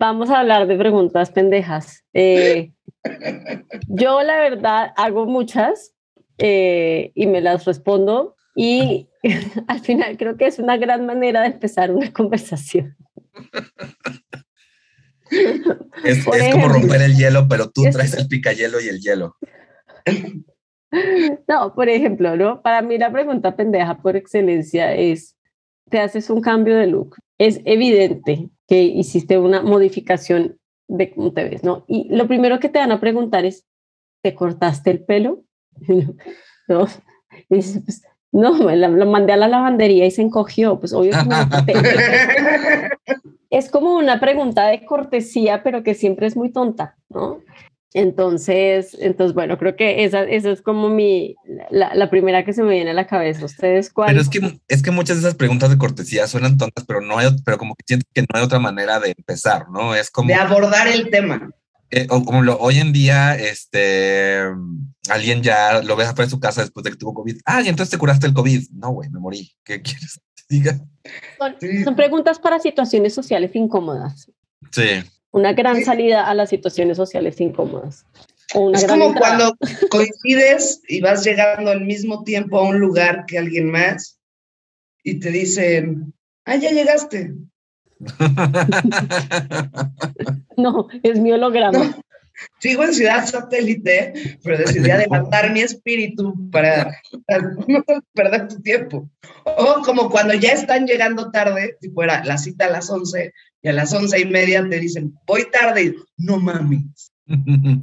Vamos 0.00 0.28
a 0.28 0.40
hablar 0.40 0.66
de 0.66 0.76
preguntas 0.76 1.30
pendejas. 1.30 2.02
Eh, 2.12 2.72
yo 3.86 4.22
la 4.22 4.40
verdad 4.40 4.92
hago 4.96 5.24
muchas 5.24 5.94
eh, 6.38 7.12
y 7.14 7.28
me 7.28 7.40
las 7.42 7.64
respondo 7.64 8.34
y 8.56 9.08
al 9.68 9.78
final 9.78 10.16
creo 10.16 10.36
que 10.36 10.48
es 10.48 10.58
una 10.58 10.78
gran 10.78 11.06
manera 11.06 11.42
de 11.42 11.46
empezar 11.46 11.92
una 11.92 12.12
conversación. 12.12 12.96
Es, 16.02 16.24
como 16.24 16.68
romper 16.70 17.02
el 17.02 17.16
hielo, 17.16 17.46
pero 17.48 17.70
tú 17.70 17.84
traes 17.92 18.14
el 18.14 18.26
picayelo 18.26 18.80
y 18.80 18.88
el 18.88 18.98
hielo. 18.98 19.36
No, 21.46 21.72
por 21.72 21.88
ejemplo, 21.88 22.36
¿no? 22.36 22.62
Para 22.62 22.82
mí 22.82 22.98
la 22.98 23.12
pregunta 23.12 23.54
pendeja 23.54 24.02
por 24.02 24.16
excelencia 24.16 24.92
es, 24.92 25.36
te 25.90 26.00
haces 26.00 26.30
un 26.30 26.40
cambio 26.40 26.76
de 26.76 26.86
look. 26.86 27.16
Es 27.38 27.60
evidente 27.64 28.50
que 28.66 28.82
hiciste 28.82 29.38
una 29.38 29.62
modificación 29.62 30.58
de 30.88 31.12
cómo 31.12 31.32
te 31.32 31.44
ves, 31.44 31.64
¿no? 31.64 31.84
Y 31.88 32.08
lo 32.14 32.26
primero 32.26 32.60
que 32.60 32.68
te 32.68 32.78
van 32.78 32.92
a 32.92 33.00
preguntar 33.00 33.44
es, 33.44 33.66
¿te 34.22 34.34
cortaste 34.34 34.90
el 34.90 35.04
pelo? 35.04 35.44
¿No? 36.68 36.86
Y 37.48 37.56
dices, 37.56 37.82
pues, 37.84 38.02
no, 38.32 38.54
lo 38.54 39.06
mandé 39.06 39.32
a 39.32 39.36
la 39.36 39.48
lavandería 39.48 40.06
y 40.06 40.10
se 40.10 40.22
encogió, 40.22 40.78
pues 40.78 40.92
obvio 40.92 41.12
es 43.50 43.70
como 43.70 43.96
una 43.96 44.20
pregunta 44.20 44.68
de 44.68 44.84
cortesía, 44.84 45.64
pero 45.64 45.82
que 45.82 45.94
siempre 45.94 46.28
es 46.28 46.36
muy 46.36 46.52
tonta, 46.52 46.96
¿no? 47.08 47.40
Entonces, 47.92 48.96
entonces 49.00 49.34
bueno, 49.34 49.58
creo 49.58 49.74
que 49.74 50.04
esa, 50.04 50.22
esa 50.22 50.52
es 50.52 50.62
como 50.62 50.88
mi, 50.88 51.34
la, 51.70 51.92
la, 51.94 52.08
primera 52.08 52.44
que 52.44 52.52
se 52.52 52.62
me 52.62 52.74
viene 52.74 52.90
a 52.90 52.94
la 52.94 53.08
cabeza. 53.08 53.44
¿Ustedes 53.44 53.90
cuál? 53.90 54.08
Pero 54.08 54.20
es 54.20 54.28
que, 54.28 54.60
es 54.68 54.82
que 54.82 54.92
muchas 54.92 55.16
de 55.16 55.22
esas 55.22 55.34
preguntas 55.34 55.70
de 55.70 55.78
cortesía 55.78 56.28
suenan 56.28 56.56
tontas, 56.56 56.84
pero 56.86 57.00
no 57.00 57.18
hay, 57.18 57.28
pero 57.44 57.58
como 57.58 57.74
que 57.74 57.84
siento 57.86 58.06
que 58.14 58.22
no 58.22 58.28
hay 58.34 58.42
otra 58.42 58.60
manera 58.60 59.00
de 59.00 59.14
empezar, 59.16 59.68
¿no? 59.70 59.94
Es 59.96 60.10
como... 60.10 60.28
De 60.28 60.34
abordar 60.34 60.86
el 60.86 61.10
tema. 61.10 61.50
Eh, 61.92 62.06
o 62.08 62.24
como 62.24 62.42
lo, 62.42 62.56
hoy 62.58 62.78
en 62.78 62.92
día, 62.92 63.34
este, 63.34 64.42
alguien 65.08 65.42
ya 65.42 65.82
lo 65.82 65.96
ves 65.96 66.06
afuera 66.06 66.26
de 66.26 66.30
su 66.30 66.38
casa 66.38 66.60
después 66.60 66.84
de 66.84 66.90
que 66.90 66.96
tuvo 66.96 67.14
COVID. 67.14 67.38
Ah, 67.44 67.62
y 67.62 67.68
entonces 67.68 67.90
te 67.90 67.98
curaste 67.98 68.28
el 68.28 68.34
COVID. 68.34 68.70
No, 68.74 68.90
güey, 68.90 69.10
me 69.10 69.18
morí. 69.18 69.52
¿Qué 69.64 69.82
quieres 69.82 70.20
que 70.36 70.44
diga? 70.48 70.80
Son, 71.84 71.96
preguntas 71.96 72.38
para 72.38 72.60
situaciones 72.60 73.12
sociales 73.12 73.50
incómodas. 73.54 74.30
Sí. 74.70 75.02
Una 75.32 75.52
gran 75.52 75.84
salida 75.84 76.26
a 76.26 76.34
las 76.34 76.50
situaciones 76.50 76.96
sociales 76.96 77.40
incómodas. 77.40 78.04
es 78.74 78.84
como 78.84 79.14
cuando 79.14 79.56
coincides 79.90 80.82
y 80.88 81.00
vas 81.00 81.24
llegando 81.24 81.70
al 81.70 81.82
mismo 81.82 82.24
tiempo 82.24 82.58
a 82.58 82.68
un 82.68 82.80
lugar 82.80 83.26
que 83.26 83.38
alguien 83.38 83.70
más 83.70 84.18
y 85.04 85.20
te 85.20 85.30
dicen, 85.30 86.12
ah, 86.44 86.56
ya 86.56 86.70
llegaste. 86.70 87.34
no, 90.56 90.88
es 91.02 91.20
mi 91.20 91.32
holograma. 91.32 91.96
Sigo 92.58 92.84
en 92.84 92.94
Ciudad 92.94 93.26
Satélite, 93.26 94.38
pero 94.42 94.58
decidí 94.58 94.90
adelantar 94.90 95.52
mi 95.52 95.60
espíritu 95.60 96.34
para, 96.50 96.90
no 97.68 97.84
perder 98.14 98.48
tu 98.48 98.60
tiempo. 98.60 99.10
O 99.44 99.82
como 99.84 100.10
cuando 100.10 100.34
ya 100.34 100.52
están 100.52 100.86
llegando 100.86 101.30
tarde, 101.30 101.76
si 101.80 101.90
fuera 101.90 102.24
la 102.24 102.38
cita 102.38 102.66
a 102.66 102.70
las 102.70 102.90
11 102.90 103.32
y 103.62 103.68
a 103.68 103.72
las 103.72 103.92
once 103.92 104.18
y 104.18 104.24
media 104.24 104.66
te 104.68 104.78
dicen, 104.78 105.14
voy 105.26 105.50
tarde, 105.50 105.82
y 105.82 105.94
no 106.16 106.38
mames. 106.38 107.12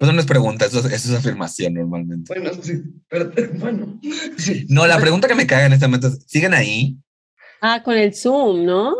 Pues 0.00 0.12
no 0.12 0.20
es 0.20 0.26
pregunta, 0.26 0.64
eso, 0.64 0.78
es 0.86 1.10
afirmación 1.10 1.74
normalmente. 1.74 2.32
Bueno, 2.32 2.56
sí, 2.62 2.84
pero 3.08 3.32
bueno. 3.54 3.98
No, 4.68 4.86
la 4.86 5.00
pregunta 5.00 5.26
que 5.26 5.34
me 5.34 5.44
caga 5.44 5.66
en 5.66 5.72
este 5.72 5.88
momento 5.88 6.06
es, 6.06 6.20
¿siguen 6.24 6.54
ahí? 6.54 6.96
Ah, 7.60 7.82
con 7.82 7.96
el 7.96 8.14
Zoom, 8.14 8.64
¿no? 8.64 8.94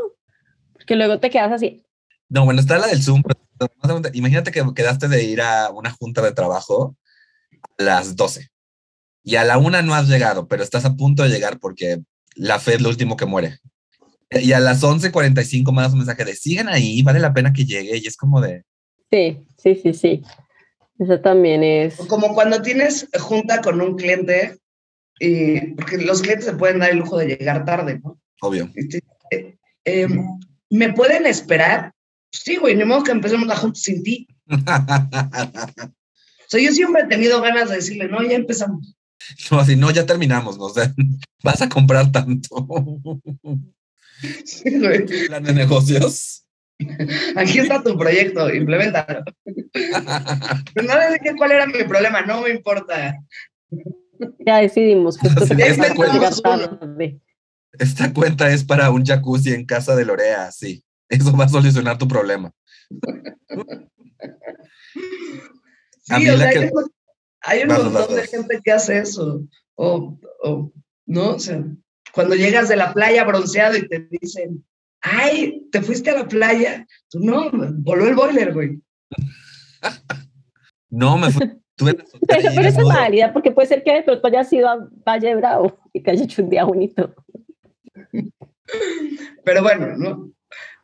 que 0.89 0.97
luego 0.97 1.21
te 1.21 1.31
quedas 1.31 1.53
así. 1.53 1.85
No, 2.29 2.45
bueno, 2.45 2.61
está 2.61 2.79
la 2.79 2.89
del 2.89 3.03
Zoom. 3.03 3.23
Imagínate 4.13 4.51
que 4.51 4.63
quedaste 4.75 5.09
de 5.09 5.25
ir 5.25 5.41
a 5.41 5.71
una 5.71 5.91
junta 5.91 6.23
de 6.23 6.33
trabajo 6.33 6.97
a 7.79 7.83
las 7.83 8.17
12 8.17 8.49
y 9.23 9.37
a 9.37 9.45
la 9.45 9.59
una 9.59 9.83
no 9.83 9.95
has 9.95 10.09
llegado, 10.09 10.49
pero 10.49 10.63
estás 10.63 10.85
a 10.85 10.97
punto 10.97 11.23
de 11.23 11.29
llegar 11.29 11.59
porque 11.59 12.01
la 12.35 12.59
fe 12.59 12.75
es 12.75 12.81
lo 12.81 12.89
último 12.89 13.17
que 13.17 13.27
muere. 13.27 13.59
Y 14.31 14.53
a 14.53 14.61
las 14.61 14.83
11:45 14.83 15.73
mandas 15.73 15.93
un 15.93 15.99
mensaje 15.99 16.25
de 16.25 16.35
siguen 16.35 16.69
ahí, 16.69 17.03
vale 17.03 17.19
la 17.19 17.33
pena 17.33 17.53
que 17.53 17.65
llegue 17.65 17.99
y 17.99 18.07
es 18.07 18.17
como 18.17 18.41
de... 18.41 18.65
Sí, 19.11 19.47
sí, 19.57 19.75
sí, 19.75 19.95
sí. 19.95 20.23
Eso 20.99 21.21
también 21.21 21.63
es... 21.63 21.97
Como 21.97 22.35
cuando 22.35 22.61
tienes 22.61 23.09
junta 23.21 23.61
con 23.61 23.81
un 23.81 23.97
cliente, 23.97 24.59
y, 25.21 25.75
porque 25.75 25.99
los 25.99 26.23
clientes 26.23 26.47
se 26.47 26.55
pueden 26.55 26.81
dar 26.81 26.91
el 26.91 26.99
lujo 26.99 27.17
de 27.19 27.27
llegar 27.27 27.65
tarde, 27.65 28.01
¿no? 28.03 28.19
Obvio. 28.41 28.71
Eh, 29.31 29.57
eh, 29.85 30.09
¿me 30.71 30.93
pueden 30.93 31.27
esperar? 31.27 31.93
Sí, 32.31 32.57
güey, 32.57 32.77
ni 32.77 32.85
modo 32.85 33.05
que 33.05 33.13
empecemos 33.13 33.47
la 33.47 33.57
junta 33.57 33.79
sin 33.81 34.03
ti. 34.03 34.29
o 34.49 34.57
sea, 36.47 36.61
yo 36.61 36.73
siempre 36.73 37.03
he 37.03 37.07
tenido 37.07 37.41
ganas 37.41 37.71
de 37.71 37.77
decirle, 37.77 38.09
no, 38.09 38.23
ya 38.23 38.37
empezamos. 38.37 38.95
No, 39.51 39.59
así, 39.59 39.77
no, 39.77 39.91
ya 39.91 40.07
terminamos, 40.07 40.57
¿no? 40.59 40.65
O 40.65 40.73
sea, 40.73 40.95
vas 41.43 41.61
a 41.61 41.69
comprar 41.69 42.11
tanto. 42.13 42.49
Sí, 44.45 44.79
güey. 44.79 45.05
Plan 45.27 45.43
de 45.43 45.53
negocios. 45.53 46.47
Aquí 47.37 47.59
está 47.59 47.83
tu 47.83 47.99
proyecto, 47.99 48.53
implementalo. 48.53 49.25
Pero 49.73 50.87
no 50.87 50.99
le 50.99 51.19
dije 51.19 51.37
cuál 51.37 51.53
era 51.53 51.67
mi 51.67 51.85
problema, 51.85 52.23
no 52.23 52.43
me 52.43 52.51
importa. 52.51 53.17
Ya 54.47 54.59
decidimos. 54.59 55.19
esta, 55.23 55.95
cuenta, 55.95 56.31
esta 57.73 58.13
cuenta 58.13 58.51
es 58.51 58.65
para 58.65 58.91
un 58.91 59.05
jacuzzi 59.05 59.53
en 59.53 59.67
casa 59.67 59.95
de 59.95 60.05
Lorea, 60.05 60.51
sí. 60.53 60.85
Eso 61.09 61.37
va 61.37 61.45
a 61.45 61.49
solucionar 61.49 61.99
tu 61.99 62.07
problema. 62.07 62.53
Sí, 66.03 66.29
o 66.29 66.37
sea, 66.37 66.51
hay, 67.41 67.63
un 67.63 67.69
montón 67.69 68.15
de 68.15 68.27
gente 68.27 68.61
que 68.63 68.73
hace 68.73 68.99
eso. 68.99 69.43
O, 69.75 70.19
o, 70.43 70.73
¿no? 71.07 71.31
O 71.31 71.39
sea, 71.39 71.65
cuando 72.13 72.35
llegas 72.35 72.69
de 72.69 72.77
la 72.77 72.93
playa 72.93 73.25
bronceado 73.25 73.77
y 73.77 73.87
te 73.89 74.09
dicen, 74.11 74.65
ay, 75.01 75.67
¿te 75.71 75.83
fuiste 75.83 76.11
a 76.11 76.19
la 76.19 76.29
playa? 76.29 76.87
Tú 77.11 77.21
no, 77.21 77.51
voló 77.53 78.07
el 78.07 78.15
boiler, 78.15 78.53
güey. 78.53 78.81
no, 80.91 81.19
me 81.19 81.31
fui. 81.31 81.47
pero, 81.77 82.05
pero 82.27 82.69
eso 82.69 82.81
es 82.81 82.89
válida, 82.89 83.33
porque 83.33 83.53
puede 83.53 83.69
ser 83.69 83.83
que 83.85 83.95
de 83.95 84.03
pronto 84.03 84.27
haya 84.27 84.45
sido 84.45 84.69
a 84.69 84.89
Valle 85.07 85.37
Bravo 85.37 85.79
y 85.93 86.03
que 86.03 86.11
haya 86.11 86.25
hecho 86.25 86.43
un 86.43 86.51
día 86.51 86.65
bonito. 86.65 87.15
Pero 89.45 89.63
bueno, 89.63 89.97
¿no? 89.97 90.33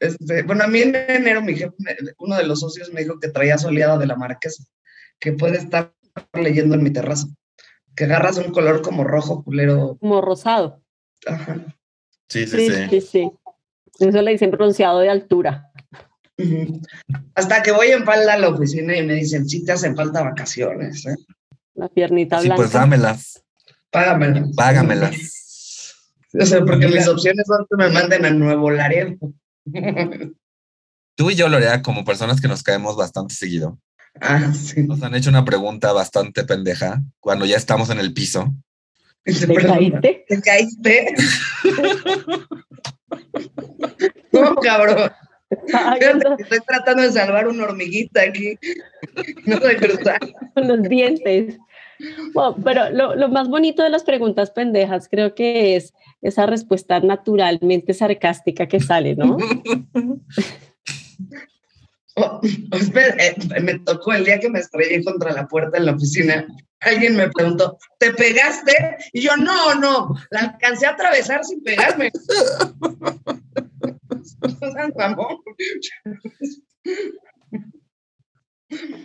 Este, 0.00 0.42
bueno, 0.42 0.64
a 0.64 0.66
mí 0.66 0.80
en 0.80 0.94
enero 0.94 1.42
mi 1.42 1.54
jefe, 1.54 1.72
uno 2.18 2.36
de 2.36 2.46
los 2.46 2.60
socios 2.60 2.92
me 2.92 3.02
dijo 3.02 3.18
que 3.18 3.28
traía 3.28 3.58
soleada 3.58 3.98
de 3.98 4.06
la 4.06 4.16
marquesa, 4.16 4.64
que 5.18 5.32
puede 5.32 5.58
estar 5.58 5.92
leyendo 6.32 6.74
en 6.74 6.82
mi 6.82 6.92
terraza, 6.92 7.26
que 7.94 8.04
agarras 8.04 8.38
un 8.38 8.52
color 8.52 8.82
como 8.82 9.04
rojo, 9.04 9.42
culero. 9.44 9.96
Como 10.00 10.20
rosado. 10.20 10.82
Ajá. 11.26 11.64
Sí, 12.28 12.46
sí, 12.46 12.70
sí. 12.70 12.86
sí, 12.90 13.00
sí. 13.00 13.30
Eso 14.00 14.22
le 14.22 14.32
dicen 14.32 14.50
pronunciado 14.50 15.00
de 15.00 15.08
altura. 15.08 15.70
Hasta 17.34 17.62
que 17.62 17.72
voy 17.72 17.88
en 17.88 18.04
falda 18.04 18.34
a 18.34 18.38
la 18.38 18.48
oficina 18.48 18.96
y 18.96 19.06
me 19.06 19.14
dicen, 19.14 19.48
sí 19.48 19.64
te 19.64 19.72
hacen 19.72 19.96
falta 19.96 20.22
vacaciones. 20.22 21.06
¿eh? 21.06 21.16
La 21.74 21.88
piernita 21.88 22.40
sí, 22.40 22.48
pues 22.54 22.72
dámelas. 22.72 23.42
Págamelas. 23.90 24.48
Págamelas. 24.56 25.34
O 26.40 26.44
sea, 26.44 26.64
porque 26.64 26.88
mis 26.88 27.06
opciones 27.06 27.46
son 27.46 27.64
que 27.70 27.76
me 27.76 27.90
manden 27.90 28.24
a 28.24 28.30
Nuevo 28.30 28.70
Laredo. 28.70 29.16
Tú 31.16 31.30
y 31.30 31.36
yo, 31.36 31.48
Lorea, 31.48 31.82
como 31.82 32.04
personas 32.04 32.40
que 32.40 32.48
nos 32.48 32.62
caemos 32.62 32.96
bastante 32.96 33.34
seguido, 33.34 33.78
ah, 34.20 34.52
sí. 34.52 34.82
nos 34.82 35.02
han 35.02 35.14
hecho 35.14 35.30
una 35.30 35.44
pregunta 35.44 35.92
bastante 35.92 36.44
pendeja 36.44 37.02
cuando 37.20 37.46
ya 37.46 37.56
estamos 37.56 37.90
en 37.90 38.00
el 38.00 38.12
piso. 38.12 38.52
¿Te 39.24 39.54
caíste? 39.54 40.24
¿Te 40.28 40.40
caíste? 40.40 41.14
no, 44.32 44.54
cabrón. 44.56 45.10
Estoy 46.38 46.58
tratando 46.66 47.04
de 47.04 47.12
salvar 47.12 47.48
una 47.48 47.64
hormiguita 47.64 48.22
aquí. 48.22 48.58
No 49.46 49.58
de 49.60 49.76
cruzar. 49.76 50.18
Con 50.54 50.68
los 50.68 50.82
dientes. 50.82 51.58
Bueno, 52.32 52.56
pero 52.64 52.90
lo, 52.90 53.14
lo, 53.14 53.28
más 53.28 53.48
bonito 53.48 53.82
de 53.82 53.90
las 53.90 54.02
preguntas 54.02 54.50
pendejas 54.50 55.08
creo 55.08 55.34
que 55.34 55.76
es 55.76 55.94
esa 56.24 56.46
respuesta 56.46 56.98
naturalmente 57.00 57.92
sarcástica 57.92 58.66
que 58.66 58.80
sale, 58.80 59.14
¿no? 59.14 59.36
Oh, 62.16 62.40
espera, 62.72 63.14
eh, 63.22 63.36
me 63.60 63.78
tocó 63.80 64.12
el 64.12 64.24
día 64.24 64.40
que 64.40 64.48
me 64.48 64.60
estrellé 64.60 65.04
contra 65.04 65.32
la 65.32 65.46
puerta 65.46 65.76
en 65.78 65.86
la 65.86 65.92
oficina. 65.92 66.46
Alguien 66.80 67.16
me 67.16 67.28
preguntó, 67.30 67.78
¿te 67.98 68.12
pegaste? 68.12 68.72
Y 69.12 69.20
yo, 69.20 69.36
no, 69.36 69.74
no, 69.74 70.14
la 70.30 70.40
alcancé 70.40 70.86
a 70.86 70.90
atravesar 70.90 71.44
sin 71.44 71.62
pegarme. 71.62 72.10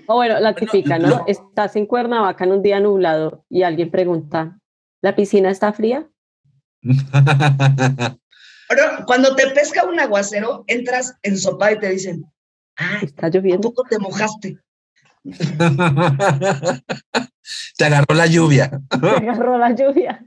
O 0.07 0.15
bueno, 0.15 0.39
la 0.39 0.55
típica, 0.55 0.97
¿no? 0.99 1.25
Estás 1.27 1.75
en 1.75 1.85
Cuernavaca 1.85 2.43
en 2.43 2.53
un 2.53 2.61
día 2.61 2.79
nublado 2.79 3.45
y 3.49 3.63
alguien 3.63 3.91
pregunta, 3.91 4.59
¿la 5.01 5.15
piscina 5.15 5.49
está 5.49 5.73
fría? 5.73 6.09
Pero 8.69 8.83
cuando 9.05 9.35
te 9.35 9.47
pesca 9.47 9.83
un 9.85 9.99
aguacero, 9.99 10.63
entras 10.67 11.15
en 11.23 11.37
sopa 11.37 11.71
y 11.71 11.79
te 11.79 11.89
dicen, 11.89 12.23
ah, 12.77 12.99
está 13.01 13.29
lloviendo. 13.29 13.69
poco 13.69 13.83
te 13.89 13.97
mojaste? 13.97 14.59
te 17.77 17.85
agarró 17.85 18.15
la 18.15 18.27
lluvia. 18.27 18.69
Te 18.89 19.07
agarró 19.07 19.57
la 19.57 19.75
lluvia. 19.75 20.23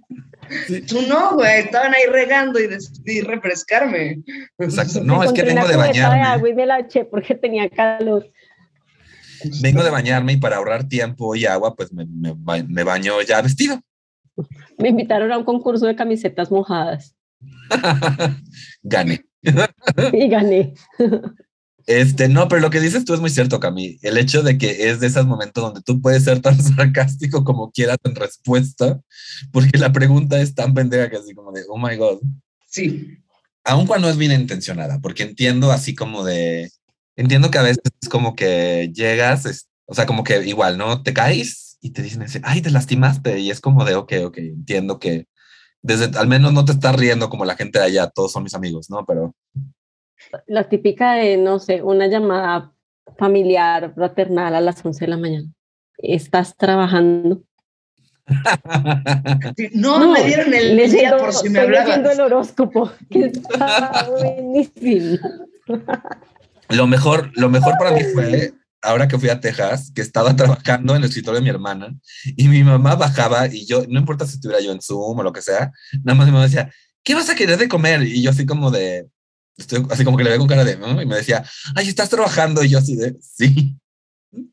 Tú 0.88 1.02
no, 1.08 1.34
güey, 1.34 1.60
estaban 1.60 1.94
ahí 1.94 2.04
regando 2.10 2.58
y 2.58 2.66
decidí 2.66 3.20
refrescarme. 3.22 4.22
Exacto, 4.58 5.02
no, 5.02 5.22
es 5.22 5.32
que 5.32 5.44
vengo 5.44 5.66
de 5.66 5.76
bañarme. 5.76 6.16
De 6.16 6.22
agua 6.22 6.48
y 6.48 6.54
me 6.54 6.66
la 6.66 6.80
eché 6.80 7.04
porque 7.04 7.36
tenía 7.36 7.70
calor. 7.70 8.28
Vengo 9.62 9.82
de 9.82 9.90
bañarme 9.90 10.34
y 10.34 10.36
para 10.36 10.56
ahorrar 10.56 10.88
tiempo 10.88 11.34
y 11.34 11.46
agua, 11.46 11.74
pues 11.74 11.92
me, 11.92 12.06
me, 12.06 12.34
me 12.64 12.84
baño 12.84 13.22
ya 13.22 13.40
vestido. 13.40 13.80
Me 14.78 14.88
invitaron 14.88 15.32
a 15.32 15.38
un 15.38 15.44
concurso 15.44 15.86
de 15.86 15.96
camisetas 15.96 16.50
mojadas. 16.50 17.14
gané. 18.82 19.24
y 20.12 20.28
gané. 20.28 20.74
Este, 21.86 22.28
no, 22.28 22.48
pero 22.48 22.60
lo 22.60 22.70
que 22.70 22.80
dices 22.80 23.04
tú 23.04 23.14
es 23.14 23.20
muy 23.20 23.30
cierto, 23.30 23.58
Cami. 23.58 23.98
El 24.02 24.16
hecho 24.16 24.42
de 24.42 24.56
que 24.56 24.88
es 24.88 25.00
de 25.00 25.08
esos 25.08 25.26
momentos 25.26 25.62
donde 25.62 25.82
tú 25.82 26.00
puedes 26.00 26.24
ser 26.24 26.40
tan 26.40 26.60
sarcástico 26.62 27.44
como 27.44 27.70
quieras 27.72 27.98
en 28.04 28.14
respuesta, 28.14 29.00
porque 29.50 29.78
la 29.78 29.92
pregunta 29.92 30.40
es 30.40 30.54
tan 30.54 30.74
pendeja 30.74 31.10
que 31.10 31.16
así 31.16 31.34
como 31.34 31.52
de, 31.52 31.62
oh 31.68 31.78
my 31.78 31.96
God. 31.96 32.20
Sí. 32.68 33.18
Aun 33.64 33.86
cuando 33.86 34.08
es 34.08 34.16
bien 34.16 34.32
intencionada, 34.32 35.00
porque 35.00 35.22
entiendo 35.22 35.70
así 35.70 35.94
como 35.94 36.24
de, 36.24 36.70
entiendo 37.16 37.50
que 37.50 37.58
a 37.58 37.62
veces 37.62 37.82
es 38.00 38.08
como 38.08 38.34
que 38.34 38.90
llegas, 38.94 39.68
o 39.86 39.94
sea, 39.94 40.06
como 40.06 40.24
que 40.24 40.44
igual, 40.46 40.78
¿no? 40.78 41.02
Te 41.02 41.12
caes 41.12 41.71
y 41.82 41.90
te 41.90 42.00
dicen, 42.00 42.24
ay, 42.44 42.62
te 42.62 42.70
lastimaste, 42.70 43.40
y 43.40 43.50
es 43.50 43.60
como 43.60 43.84
de, 43.84 43.96
ok, 43.96 44.12
ok, 44.24 44.38
entiendo 44.38 45.00
que 45.00 45.26
desde, 45.82 46.16
al 46.16 46.28
menos 46.28 46.52
no 46.52 46.64
te 46.64 46.72
estás 46.72 46.94
riendo 46.94 47.28
como 47.28 47.44
la 47.44 47.56
gente 47.56 47.80
de 47.80 47.86
allá, 47.86 48.08
todos 48.08 48.30
son 48.30 48.44
mis 48.44 48.54
amigos, 48.54 48.88
¿no? 48.88 49.04
Pero 49.04 49.34
la 50.46 50.68
típica 50.68 51.14
de, 51.14 51.36
no 51.36 51.58
sé, 51.58 51.82
una 51.82 52.06
llamada 52.06 52.72
familiar, 53.18 53.92
fraternal 53.94 54.54
a 54.54 54.60
las 54.60 54.84
11 54.84 55.04
de 55.04 55.10
la 55.10 55.16
mañana. 55.16 55.48
¿Estás 55.98 56.56
trabajando? 56.56 57.42
no, 59.74 60.12
me 60.12 60.22
dieron 60.22 60.54
el 60.54 60.76
día 60.88 61.16
por 61.16 61.32
si 61.32 61.50
me 61.50 61.58
hablabas. 61.58 61.88
leyendo 61.88 62.10
el 62.12 62.20
horóscopo, 62.20 62.92
que 63.10 63.24
está 63.24 64.08
buenísimo. 64.20 65.18
Lo 66.68 66.86
mejor, 66.86 67.32
lo 67.34 67.48
mejor 67.48 67.74
para 67.76 67.90
mí 67.90 68.02
fue, 68.14 68.54
ahora 68.82 69.08
que 69.08 69.18
fui 69.18 69.28
a 69.28 69.40
Texas, 69.40 69.90
que 69.94 70.02
estaba 70.02 70.34
trabajando 70.36 70.94
en 70.94 71.02
el 71.02 71.08
escritorio 71.08 71.40
de 71.40 71.44
mi 71.44 71.50
hermana 71.50 71.94
y 72.36 72.48
mi 72.48 72.62
mamá 72.64 72.94
bajaba 72.96 73.46
y 73.46 73.66
yo, 73.66 73.84
no 73.88 74.00
importa 74.00 74.26
si 74.26 74.34
estuviera 74.34 74.62
yo 74.62 74.72
en 74.72 74.82
Zoom 74.82 75.18
o 75.18 75.22
lo 75.22 75.32
que 75.32 75.42
sea, 75.42 75.72
nada 76.02 76.16
más 76.16 76.26
mi 76.26 76.32
mamá 76.32 76.44
decía, 76.44 76.72
¿qué 77.02 77.14
vas 77.14 77.30
a 77.30 77.34
querer 77.34 77.58
de 77.58 77.68
comer? 77.68 78.02
Y 78.02 78.22
yo 78.22 78.30
así 78.30 78.44
como 78.44 78.70
de, 78.70 79.08
Estoy 79.56 79.84
así 79.90 80.04
como 80.04 80.16
que 80.16 80.24
le 80.24 80.30
veo 80.30 80.38
con 80.38 80.48
cara 80.48 80.64
de, 80.64 80.76
¿no? 80.76 81.00
Y 81.00 81.06
me 81.06 81.16
decía, 81.16 81.44
ay, 81.74 81.88
¿estás 81.88 82.08
trabajando? 82.08 82.64
Y 82.64 82.70
yo 82.70 82.78
así 82.78 82.96
de, 82.96 83.16
sí. 83.20 83.76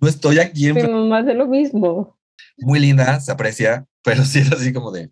No 0.00 0.08
estoy 0.08 0.38
aquí. 0.38 0.68
En... 0.68 0.74
Mi 0.74 0.82
mamá 0.82 1.20
hace 1.20 1.32
lo 1.32 1.46
mismo. 1.46 2.18
Muy 2.58 2.78
linda, 2.78 3.18
se 3.20 3.32
aprecia, 3.32 3.86
pero 4.02 4.24
sí 4.24 4.40
es 4.40 4.52
así 4.52 4.72
como 4.72 4.90
de... 4.90 5.10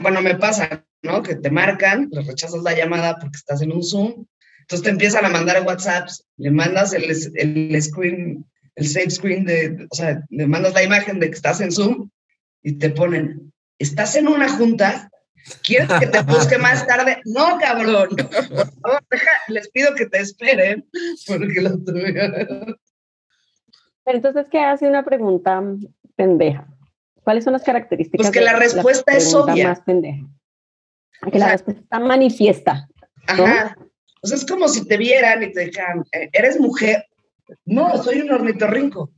Bueno, 0.00 0.22
me 0.22 0.36
pasa, 0.36 0.86
¿no? 1.02 1.22
Que 1.22 1.34
te 1.34 1.50
marcan, 1.50 2.08
le 2.12 2.22
rechazas 2.22 2.62
la 2.62 2.74
llamada 2.74 3.18
porque 3.18 3.36
estás 3.36 3.60
en 3.60 3.72
un 3.72 3.82
Zoom, 3.82 4.26
entonces 4.68 4.84
te 4.84 4.90
empiezan 4.90 5.24
a 5.24 5.30
mandar 5.30 5.62
WhatsApps, 5.66 6.26
le 6.36 6.50
mandas 6.50 6.92
el, 6.92 7.04
el 7.04 7.82
screen, 7.82 8.44
el 8.74 8.86
save 8.86 9.08
screen 9.08 9.46
de, 9.46 9.86
o 9.88 9.94
sea, 9.94 10.22
le 10.28 10.46
mandas 10.46 10.74
la 10.74 10.82
imagen 10.82 11.18
de 11.20 11.30
que 11.30 11.36
estás 11.36 11.62
en 11.62 11.72
Zoom 11.72 12.10
y 12.62 12.72
te 12.74 12.90
ponen, 12.90 13.50
estás 13.78 14.14
en 14.16 14.28
una 14.28 14.46
junta, 14.46 15.10
¿Quieres 15.64 15.88
que 15.98 16.08
te 16.08 16.20
busque 16.20 16.58
más 16.58 16.86
tarde? 16.86 17.22
No, 17.24 17.56
cabrón. 17.58 18.10
les 19.48 19.70
pido 19.70 19.94
que 19.94 20.04
te 20.04 20.18
esperen. 20.18 20.86
Porque 21.26 21.62
lo 21.62 21.82
Pero 21.82 22.76
entonces, 24.04 24.46
¿qué 24.50 24.58
hace 24.58 24.86
una 24.86 25.02
pregunta 25.06 25.62
pendeja? 26.14 26.66
¿Cuáles 27.22 27.44
son 27.44 27.54
las 27.54 27.62
características? 27.62 28.26
Pues 28.26 28.30
que 28.30 28.42
la 28.42 28.58
respuesta 28.58 29.12
es 29.12 29.32
obvia. 29.32 29.68
Más 29.68 29.80
pendeja. 29.80 30.26
Que 31.32 31.38
la 31.38 31.52
respuesta 31.52 31.98
manifiesta. 31.98 32.86
Ajá. 33.26 33.74
O 34.22 34.26
sea, 34.26 34.36
es 34.36 34.44
como 34.44 34.68
si 34.68 34.84
te 34.86 34.96
vieran 34.96 35.42
y 35.42 35.52
te 35.52 35.66
dijeran, 35.66 36.04
eh, 36.12 36.28
¿eres 36.32 36.58
mujer? 36.60 37.06
No, 37.64 38.02
soy 38.02 38.20
un 38.20 38.30
ornitorrinco. 38.30 39.12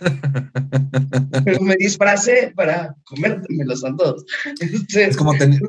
Pero 1.44 1.60
me 1.60 1.76
disfracé 1.76 2.52
para 2.54 2.94
comérmelos 3.04 3.84
a 3.84 3.94
todos. 3.94 4.24
Es 4.94 5.16
como 5.16 5.36
tener, 5.36 5.60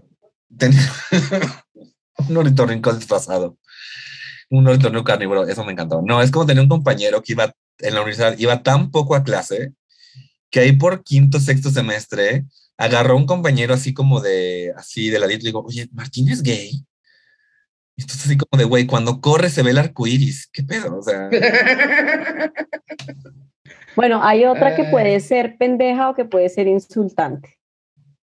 un 2.30 2.38
ornitorrinco 2.38 2.94
disfrazado. 2.94 3.58
Un 4.50 4.68
ornitorrinco 4.68 5.04
carnívoro, 5.04 5.48
eso 5.48 5.64
me 5.64 5.72
encantó. 5.72 6.02
No, 6.02 6.22
es 6.22 6.32
como 6.32 6.46
tener 6.46 6.64
un 6.64 6.70
compañero 6.70 7.22
que 7.22 7.34
iba 7.34 7.54
en 7.80 7.94
la 7.94 8.02
universidad, 8.02 8.38
iba 8.38 8.62
tan 8.64 8.92
poco 8.92 9.16
a 9.16 9.24
clase, 9.24 9.74
que 10.50 10.60
ahí 10.60 10.74
por 10.74 11.04
quinto, 11.04 11.40
sexto 11.40 11.72
semestre, 11.72 12.46
agarró 12.78 13.16
un 13.16 13.26
compañero 13.26 13.74
así 13.74 13.94
como 13.94 14.20
de, 14.20 14.74
así 14.76 15.10
de 15.10 15.20
ladito, 15.20 15.44
y 15.44 15.48
digo, 15.48 15.64
oye, 15.66 15.88
Martín 15.94 16.30
es 16.30 16.44
gay. 16.44 16.84
Y 18.02 18.04
entonces 18.04 18.26
así 18.26 18.38
como 18.38 18.60
de, 18.60 18.66
güey, 18.66 18.88
cuando 18.88 19.22
corre 19.22 19.52
se 19.52 19.62
ve 19.62 19.70
el 19.70 19.78
arco 19.78 20.08
iris. 20.08 20.50
¿Qué 20.52 20.64
pedo? 20.64 20.98
O 20.98 21.02
sea. 21.04 21.30
Bueno, 23.94 24.24
hay 24.24 24.46
otra 24.46 24.74
que 24.74 24.86
puede 24.86 25.20
ser 25.20 25.58
pendeja 25.58 26.10
o 26.10 26.16
que 26.16 26.24
puede 26.24 26.48
ser 26.48 26.66
insultante, 26.66 27.60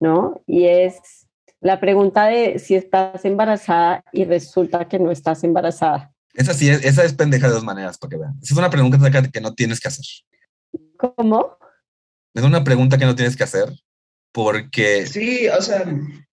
¿no? 0.00 0.42
Y 0.46 0.64
es 0.64 1.26
la 1.60 1.78
pregunta 1.78 2.24
de 2.24 2.58
si 2.58 2.74
estás 2.74 3.22
embarazada 3.26 4.02
y 4.12 4.24
resulta 4.24 4.88
que 4.88 4.98
no 4.98 5.10
estás 5.10 5.44
embarazada. 5.44 6.10
Esa 6.32 6.54
sí, 6.54 6.70
es, 6.70 6.82
esa 6.86 7.04
es 7.04 7.12
pendeja 7.12 7.48
de 7.48 7.52
dos 7.52 7.64
maneras, 7.64 7.98
para 7.98 8.08
que 8.08 8.16
vean. 8.16 8.38
Esa 8.42 8.54
es 8.54 8.58
una 8.58 8.70
pregunta 8.70 8.98
que 9.30 9.40
no 9.42 9.54
tienes 9.54 9.78
que 9.78 9.88
hacer. 9.88 10.06
¿Cómo? 10.96 11.58
Es 12.32 12.42
una 12.42 12.64
pregunta 12.64 12.96
que 12.96 13.04
no 13.04 13.14
tienes 13.14 13.36
que 13.36 13.44
hacer 13.44 13.68
porque... 14.32 15.06
Sí, 15.06 15.48
o 15.48 15.60
sea... 15.60 15.84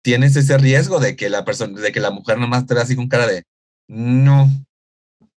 Tienes 0.06 0.36
ese 0.36 0.56
riesgo 0.60 1.00
de 1.00 1.16
que 1.16 1.32
la 1.32 1.44
persona, 1.46 1.82
de 1.82 1.92
que 1.92 2.00
la 2.00 2.12
mujer 2.12 2.38
nomás 2.38 2.68
te 2.68 2.76
vea 2.76 2.84
así 2.84 2.96
con 2.96 3.08
cara 3.08 3.26
de, 3.26 3.44
no. 3.88 4.48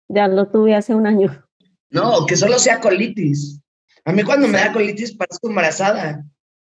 Ya 0.08 0.28
lo 0.28 0.46
tuve 0.48 0.74
hace 0.74 0.94
un 0.94 1.06
año. 1.06 1.42
No, 1.88 2.26
que 2.26 2.36
solo 2.36 2.58
sea 2.58 2.78
colitis. 2.78 3.62
A 4.04 4.12
mí 4.12 4.22
cuando 4.24 4.46
me 4.46 4.58
da 4.58 4.70
colitis 4.70 5.16
parezco 5.16 5.48
embarazada. 5.48 6.22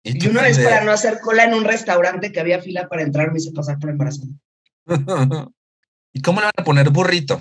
Y, 0.02 0.28
una 0.28 0.42
vez 0.42 0.58
para 0.58 0.84
no 0.84 0.90
hacer 0.92 1.18
cola 1.20 1.44
en 1.44 1.54
un 1.54 1.64
restaurante 1.64 2.30
que 2.30 2.40
había 2.40 2.60
fila 2.60 2.90
para 2.90 3.00
entrar 3.00 3.32
me 3.32 3.38
hice 3.38 3.52
pasar 3.52 3.78
por 3.78 3.88
embarazada. 3.88 4.32
¿Y 6.12 6.20
cómo 6.20 6.40
le 6.40 6.44
van 6.44 6.52
a 6.58 6.64
poner 6.64 6.90
burrito? 6.90 7.40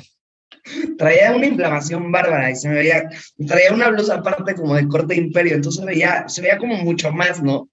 Traía 0.97 1.35
una 1.35 1.47
inflamación 1.47 2.09
bárbara 2.09 2.51
y 2.51 2.55
se 2.55 2.69
me 2.69 2.75
veía, 2.75 3.09
traía 3.45 3.73
una 3.73 3.89
blusa 3.89 4.15
aparte 4.15 4.55
como 4.55 4.75
de 4.75 4.87
corte 4.87 5.13
imperio, 5.13 5.55
entonces 5.55 5.81
se 5.81 5.85
veía, 5.85 6.29
se 6.29 6.41
veía 6.41 6.57
como 6.57 6.77
mucho 6.77 7.11
más, 7.11 7.43
¿no? 7.43 7.69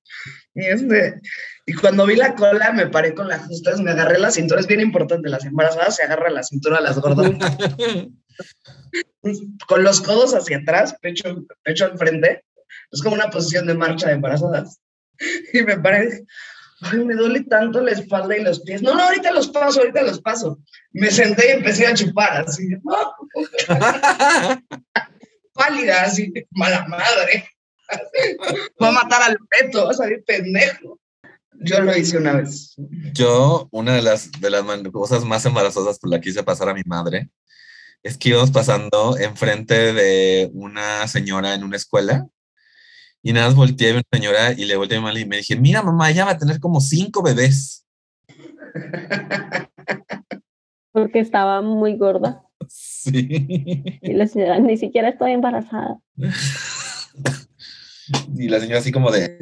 Y, 0.57 0.65
este, 0.65 1.21
y 1.67 1.73
cuando 1.75 2.07
vi 2.07 2.17
la 2.17 2.35
cola 2.35 2.73
me 2.73 2.89
paré 2.89 3.15
con 3.15 3.29
las 3.29 3.47
justas, 3.47 3.81
me 3.81 3.93
agarré 3.93 4.19
la 4.19 4.31
cintura, 4.31 4.61
es 4.61 4.67
bien 4.67 4.81
importante, 4.81 5.29
las 5.29 5.45
embarazadas 5.45 5.97
se 5.97 6.03
agarran 6.03 6.35
la 6.35 6.43
cintura 6.43 6.79
a 6.79 6.83
las 6.83 6.99
gordas. 6.99 7.31
con 9.67 9.83
los 9.83 10.01
codos 10.01 10.35
hacia 10.35 10.59
atrás, 10.59 10.97
pecho, 11.01 11.45
pecho 11.63 11.87
al 11.87 11.99
frente. 11.99 12.45
Es 12.91 13.03
como 13.03 13.15
una 13.15 13.31
posición 13.31 13.67
de 13.67 13.75
marcha 13.75 14.09
de 14.09 14.15
embarazadas. 14.15 14.81
Y 15.53 15.63
me 15.63 15.79
parece, 15.79 16.25
ay, 16.83 16.99
me 16.99 17.15
duele 17.15 17.45
tanto 17.45 17.81
la 17.81 17.93
espalda 17.93 18.37
y 18.37 18.43
los 18.43 18.61
pies. 18.61 18.83
No, 18.83 18.95
no, 18.95 19.03
ahorita 19.03 19.33
los 19.33 19.49
paso, 19.49 19.81
ahorita 19.81 20.03
los 20.03 20.21
paso. 20.21 20.59
Me 20.93 21.11
senté 21.11 21.49
y 21.49 21.53
empecé 21.53 21.87
a 21.87 21.95
chupar 21.95 22.45
así. 22.47 22.69
Pálida, 25.55 26.03
así, 26.03 26.33
mala 26.51 26.87
madre. 26.87 27.49
Va 28.83 28.89
a 28.89 28.93
matar 28.93 29.23
al 29.23 29.39
peto, 29.49 29.85
va 29.85 29.91
a 29.91 29.95
salir 29.95 30.25
pendejo. 30.25 30.99
Yo 31.61 31.81
lo 31.81 31.97
hice 31.97 32.19
una 32.19 32.33
vez. 32.33 32.75
Yo, 33.13 33.69
una 33.71 33.95
de 33.95 34.03
las, 34.03 34.31
de 34.33 34.51
las 34.51 34.65
cosas 34.93 35.25
más 35.25 35.45
embarazosas 35.47 35.99
por 35.99 36.11
la 36.11 36.21
que 36.21 36.31
hice 36.31 36.43
pasar 36.43 36.69
a 36.69 36.75
mi 36.75 36.83
madre 36.85 37.31
es 38.03 38.19
que 38.19 38.31
íbamos 38.31 38.51
pasando 38.51 39.17
enfrente 39.19 39.93
de 39.93 40.51
una 40.53 41.09
señora 41.09 41.55
en 41.55 41.65
una 41.65 41.77
escuela 41.77 42.27
y 43.23 43.33
nada 43.33 43.47
más 43.47 43.57
volteé 43.57 43.91
a 43.91 43.95
una 43.95 44.03
señora 44.13 44.53
y 44.53 44.67
le 44.67 44.77
volteé 44.77 44.99
a 44.99 45.01
mi 45.01 45.07
madre 45.07 45.21
y 45.21 45.27
me 45.27 45.39
dije, 45.39 45.57
mira 45.57 45.83
mamá, 45.83 46.11
ella 46.11 46.27
va 46.27 46.33
a 46.33 46.39
tener 46.39 46.61
como 46.61 46.81
cinco 46.81 47.23
bebés. 47.23 47.87
Porque 50.93 51.21
estaba 51.21 51.63
muy 51.63 51.97
gorda. 51.97 52.43
Sí. 52.69 53.27
Y 54.03 54.13
la 54.13 54.27
señora, 54.27 54.59
ni 54.59 54.77
siquiera 54.77 55.09
estoy 55.09 55.33
embarazada. 55.33 55.99
Y 58.37 58.49
la 58.49 58.61
señora 58.61 58.81
así 58.81 58.93
como 58.93 59.11
de, 59.11 59.39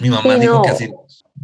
mi 0.00 0.10
mamá 0.10 0.34
Sí, 0.34 0.40
dijo 0.40 0.54
no. 0.54 0.62
que 0.62 0.68
así. 0.70 0.92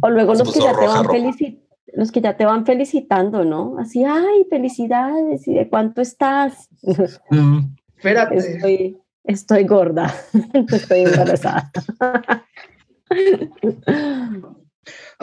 O 0.01 0.09
luego 0.09 0.33
los 0.33 0.53
que, 0.53 0.59
ya 0.59 0.77
te 0.77 0.85
van 0.87 1.03
roja. 1.03 1.17
felici- 1.17 1.59
los 1.93 2.11
que 2.11 2.21
ya 2.21 2.37
te 2.37 2.45
van 2.45 2.65
felicitando, 2.65 3.43
¿no? 3.43 3.77
Así, 3.79 4.03
ay, 4.05 4.45
felicidades, 4.49 5.47
¿y 5.47 5.53
de 5.55 5.67
cuánto 5.69 6.01
estás? 6.01 6.69
"Mm". 7.31 7.75
Espérate. 7.97 8.37
Estoy, 8.37 8.97
estoy 9.25 9.63
gorda, 9.65 10.13
estoy 10.71 11.01
embarazada. 11.01 11.71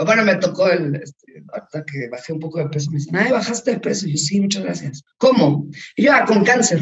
Bueno, 0.04 0.24
me 0.24 0.34
tocó 0.36 0.68
el, 0.68 0.96
este, 0.96 1.42
ahorita 1.52 1.84
que 1.84 2.08
bajé 2.10 2.32
un 2.34 2.40
poco 2.40 2.58
de 2.58 2.68
peso, 2.68 2.90
me 2.90 2.98
dicen, 2.98 3.16
ay, 3.16 3.32
bajaste 3.32 3.72
de 3.72 3.80
peso. 3.80 4.06
Y 4.06 4.12
yo, 4.12 4.18
sí, 4.18 4.40
muchas 4.40 4.62
gracias. 4.62 5.02
¿Cómo? 5.18 5.66
Y 5.96 6.04
yo, 6.04 6.12
ah, 6.12 6.24
con 6.26 6.44
cáncer. 6.44 6.80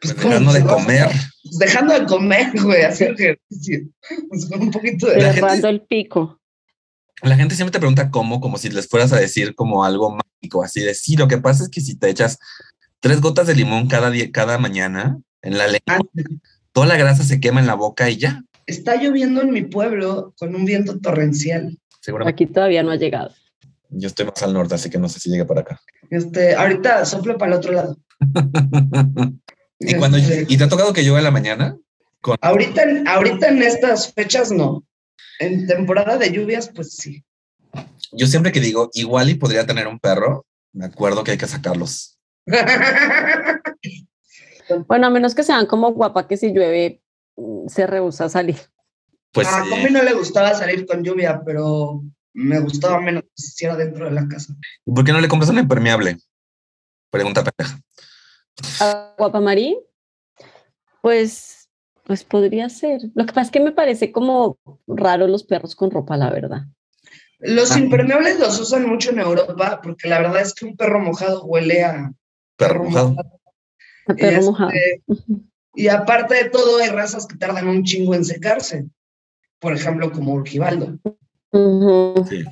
Pues 0.00 0.14
¿cómo 0.14 0.28
dejando 0.30 0.52
de 0.52 0.64
comer. 0.64 1.06
Pues 1.42 1.58
dejando 1.58 1.94
de 1.98 2.06
comer, 2.06 2.50
güey, 2.62 2.82
hacer 2.82 3.12
ejercicio. 3.18 3.80
Pues 4.28 4.46
con 4.46 4.62
un 4.62 4.70
poquito 4.70 5.06
de... 5.06 5.20
La 5.20 5.32
Cerrando 5.32 5.52
gente- 5.54 5.68
el 5.68 5.80
pico. 5.82 6.40
La 7.22 7.36
gente 7.36 7.54
siempre 7.54 7.72
te 7.72 7.78
pregunta 7.78 8.10
cómo, 8.10 8.40
como 8.40 8.58
si 8.58 8.68
les 8.68 8.88
fueras 8.88 9.12
a 9.12 9.18
decir 9.18 9.54
como 9.54 9.84
algo 9.84 10.10
mágico, 10.14 10.62
así 10.62 10.80
de 10.82 10.94
sí, 10.94 11.16
lo 11.16 11.28
que 11.28 11.38
pasa 11.38 11.62
es 11.64 11.70
que 11.70 11.80
si 11.80 11.96
te 11.96 12.10
echas 12.10 12.38
tres 13.00 13.20
gotas 13.22 13.46
de 13.46 13.54
limón 13.54 13.88
cada 13.88 14.10
día, 14.10 14.30
cada 14.30 14.58
mañana 14.58 15.18
en 15.42 15.56
la 15.56 15.66
lengua, 15.66 15.80
Ah, 15.86 15.98
toda 16.72 16.86
la 16.86 16.96
grasa 16.98 17.22
se 17.24 17.40
quema 17.40 17.60
en 17.60 17.66
la 17.66 17.74
boca 17.74 18.10
y 18.10 18.18
ya. 18.18 18.42
Está 18.66 18.96
lloviendo 18.96 19.40
en 19.40 19.50
mi 19.50 19.62
pueblo 19.62 20.34
con 20.38 20.54
un 20.54 20.66
viento 20.66 20.98
torrencial. 21.00 21.78
Seguramente 22.02 22.44
Aquí 22.44 22.52
todavía 22.52 22.82
no 22.82 22.90
ha 22.90 22.96
llegado. 22.96 23.32
yo 23.88 24.08
estoy 24.08 24.26
más 24.26 24.42
al 24.42 24.52
norte, 24.52 24.74
así 24.74 24.90
que 24.90 24.98
no 24.98 25.08
sé 25.08 25.18
si 25.18 25.30
llegue 25.30 25.46
para 25.46 25.62
acá. 25.62 25.80
Este, 26.10 26.54
ahorita 26.54 27.06
soplo 27.06 27.38
para 27.38 27.52
el 27.52 27.58
otro 27.58 27.72
lado. 27.72 27.96
y 29.78 29.94
cuando 29.94 30.16
Este, 30.18 30.46
y 30.48 30.56
te 30.56 30.64
ha 30.64 30.68
tocado 30.68 30.92
que 30.92 31.02
llueva 31.02 31.18
en 31.18 31.24
la 31.24 31.30
mañana, 31.30 31.76
ahorita, 32.40 32.82
en- 32.82 33.06
ahorita 33.08 33.48
en 33.48 33.62
estas 33.62 34.12
fechas 34.12 34.50
no. 34.50 34.84
En 35.38 35.66
temporada 35.66 36.16
de 36.16 36.30
lluvias, 36.32 36.70
pues 36.74 36.94
sí. 36.96 37.22
yo 38.12 38.26
siempre 38.26 38.52
que 38.52 38.60
digo 38.60 38.90
igual 38.94 39.28
y 39.30 39.34
podría 39.34 39.66
tener 39.66 39.86
un 39.86 39.98
perro, 39.98 40.46
me 40.72 40.86
acuerdo 40.86 41.22
que 41.24 41.32
hay 41.32 41.38
que 41.38 41.46
sacarlos. 41.46 42.18
Bueno, 44.88 45.06
a 45.06 45.10
menos 45.10 45.34
que 45.36 45.44
sean 45.44 45.66
como 45.66 45.92
guapa 45.92 46.26
que 46.26 46.36
si 46.36 46.52
llueve 46.52 47.00
mm, 47.36 47.68
se 47.68 47.86
rehúsa 47.86 48.24
a 48.24 48.28
salir. 48.28 48.56
Pues 49.32 49.46
a. 49.46 49.60
Comi 49.60 49.90
no 49.90 50.02
le 50.02 50.12
gustaba 50.14 50.54
salir 50.54 50.86
con 50.86 51.04
lluvia, 51.04 51.40
pero 51.44 52.02
me 52.34 52.58
gustaba 52.58 53.00
menos 53.00 53.22
que 53.22 53.30
se 53.36 53.46
hiciera 53.48 53.76
dentro 53.76 54.06
de 54.06 54.10
la 54.10 54.26
casa. 54.26 54.54
¿Y 54.84 54.92
¿por 54.92 55.04
qué 55.04 55.12
no 55.12 55.20
le 55.20 55.28
compras 55.28 55.50
un 55.50 55.58
impermeable? 55.58 56.18
Pregunta 57.10 57.44
pendeja. 57.44 57.78
¿A 58.80 59.14
guapa 59.18 59.40
Marí? 59.40 59.78
Pues, 61.02 61.68
pues 62.04 62.24
podría 62.24 62.68
ser. 62.68 63.00
Lo 63.14 63.24
que 63.26 63.32
pasa 63.32 63.42
es 63.46 63.50
que 63.50 63.60
me 63.60 63.72
parece 63.72 64.12
como 64.12 64.58
raro 64.86 65.26
los 65.28 65.44
perros 65.44 65.74
con 65.74 65.90
ropa, 65.90 66.16
la 66.16 66.30
verdad. 66.30 66.62
Los 67.38 67.72
Ah. 67.72 67.78
impermeables 67.78 68.40
los 68.40 68.58
usan 68.60 68.86
mucho 68.88 69.10
en 69.10 69.20
Europa 69.20 69.80
porque 69.82 70.08
la 70.08 70.18
verdad 70.20 70.40
es 70.40 70.54
que 70.54 70.64
un 70.64 70.76
perro 70.76 71.00
mojado 71.00 71.44
huele 71.44 71.84
a 71.84 72.12
Perro 72.56 72.84
mojado. 72.84 73.14
A 74.08 74.14
perro 74.14 74.28
Este, 74.38 74.40
mojado. 74.46 74.70
Y 75.74 75.88
aparte 75.88 76.34
de 76.42 76.48
todo, 76.48 76.78
hay 76.78 76.88
razas 76.88 77.26
que 77.26 77.36
tardan 77.36 77.68
un 77.68 77.84
chingo 77.84 78.14
en 78.14 78.24
secarse. 78.24 78.86
Por 79.58 79.74
ejemplo, 79.74 80.10
como 80.10 80.32
Urquivaldo. 80.32 80.98
Ujú. 81.52 82.24
Sí. 82.28 82.44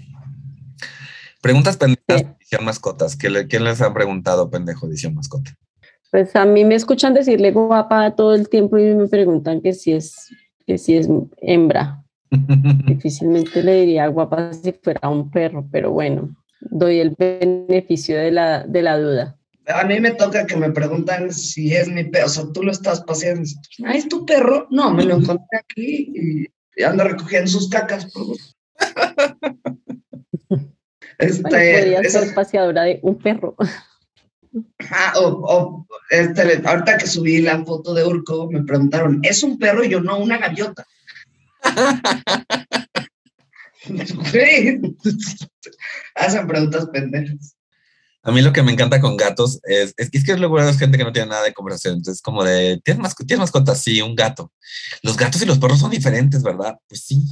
Preguntas 1.40 1.78
pendejas 1.78 2.20
Sí. 2.20 2.26
edición 2.38 2.64
mascotas. 2.66 3.16
¿Qué, 3.16 3.30
le- 3.30 3.46
¿Quién 3.46 3.64
les 3.64 3.80
ha 3.80 3.94
preguntado 3.94 4.50
pendejo 4.50 4.86
edición 4.86 5.14
mascota? 5.14 5.54
Pues 6.14 6.36
a 6.36 6.44
mí 6.44 6.64
me 6.64 6.76
escuchan 6.76 7.12
decirle 7.12 7.50
guapa 7.50 8.14
todo 8.14 8.36
el 8.36 8.48
tiempo 8.48 8.78
y 8.78 8.94
me 8.94 9.08
preguntan 9.08 9.60
que 9.60 9.72
si 9.72 9.94
es, 9.94 10.14
que 10.64 10.78
si 10.78 10.96
es 10.96 11.08
hembra. 11.38 12.04
Difícilmente 12.86 13.64
le 13.64 13.80
diría 13.80 14.06
guapa 14.06 14.52
si 14.52 14.70
fuera 14.80 15.08
un 15.08 15.28
perro, 15.32 15.66
pero 15.72 15.90
bueno, 15.90 16.36
doy 16.60 17.00
el 17.00 17.16
beneficio 17.18 18.16
de 18.16 18.30
la, 18.30 18.62
de 18.62 18.82
la 18.82 18.96
duda. 18.96 19.36
A 19.66 19.82
mí 19.82 19.98
me 19.98 20.12
toca 20.12 20.46
que 20.46 20.54
me 20.56 20.70
preguntan 20.70 21.32
si 21.32 21.74
es 21.74 21.88
mi 21.88 22.04
perro. 22.04 22.26
O 22.26 22.28
sea, 22.28 22.44
tú 22.52 22.62
lo 22.62 22.70
estás 22.70 23.00
paseando. 23.00 23.42
Ah, 23.84 23.94
¿es 23.96 24.08
tu 24.08 24.24
perro? 24.24 24.68
No, 24.70 24.92
me 24.92 25.02
lo 25.04 25.16
encontré 25.16 25.58
aquí 25.68 26.12
y, 26.76 26.82
anda 26.84 27.02
recogiendo 27.02 27.50
sus 27.50 27.68
cacas. 27.68 28.08
gusto. 28.12 28.54
Bueno, 31.16 31.32
Este, 31.32 31.42
podría 31.42 32.00
esas- 32.00 32.24
ser 32.26 32.34
paseadora 32.34 32.82
de 32.84 33.00
un 33.02 33.18
perro. 33.18 33.56
Ah, 34.90 35.12
o, 35.16 35.28
o, 35.28 35.86
este, 36.10 36.62
ahorita 36.64 36.98
que 36.98 37.06
subí 37.06 37.40
la 37.40 37.64
foto 37.64 37.92
de 37.94 38.04
Urco, 38.04 38.48
me 38.50 38.62
preguntaron, 38.62 39.20
¿es 39.22 39.42
un 39.42 39.58
perro? 39.58 39.82
Y 39.84 39.88
yo, 39.90 40.00
no, 40.00 40.18
una 40.18 40.38
gaviota. 40.38 40.84
Hacen 46.14 46.46
preguntas 46.46 46.86
pendejas. 46.92 47.56
A 48.22 48.30
mí 48.32 48.40
lo 48.40 48.52
que 48.52 48.62
me 48.62 48.72
encanta 48.72 49.00
con 49.00 49.16
gatos 49.18 49.60
es, 49.64 49.92
es 49.98 50.10
que 50.10 50.16
es 50.18 50.24
que 50.24 50.36
luego 50.38 50.58
es 50.58 50.78
gente 50.78 50.96
que 50.96 51.04
no 51.04 51.12
tiene 51.12 51.28
nada 51.28 51.42
de 51.44 51.52
conversación. 51.52 51.96
Entonces, 51.96 52.22
como 52.22 52.42
de, 52.42 52.80
¿tienes, 52.82 53.02
masco- 53.02 53.26
¿tienes 53.26 53.40
mascota? 53.40 53.74
Sí, 53.74 54.00
un 54.00 54.14
gato. 54.14 54.50
Los 55.02 55.16
gatos 55.16 55.42
y 55.42 55.46
los 55.46 55.58
perros 55.58 55.78
son 55.80 55.90
diferentes, 55.90 56.42
¿verdad? 56.42 56.78
Pues 56.88 57.02
sí. 57.04 57.22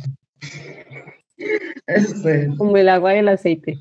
Este, 1.86 2.48
Como 2.58 2.76
el 2.76 2.90
agua 2.90 3.14
y 3.14 3.18
el 3.20 3.28
aceite. 3.28 3.78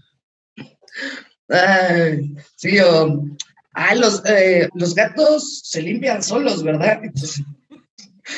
Ay, 1.52 2.36
sí, 2.56 2.80
o, 2.80 3.26
ah, 3.74 3.96
los, 3.96 4.24
eh, 4.26 4.70
los 4.74 4.96
gatos 4.96 5.62
se 5.64 5.82
limpian 5.82 6.24
solos, 6.24 6.64
¿verdad? 6.64 7.00
Entonces, 7.04 7.44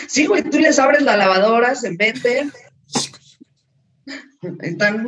sí, 0.08 0.26
güey, 0.26 0.44
tú 0.44 0.60
les 0.60 0.80
abres 0.80 1.04
la 1.04 1.18
lavadora, 1.18 1.76
se 1.76 1.92
meten, 1.92 2.52
están, 4.62 5.06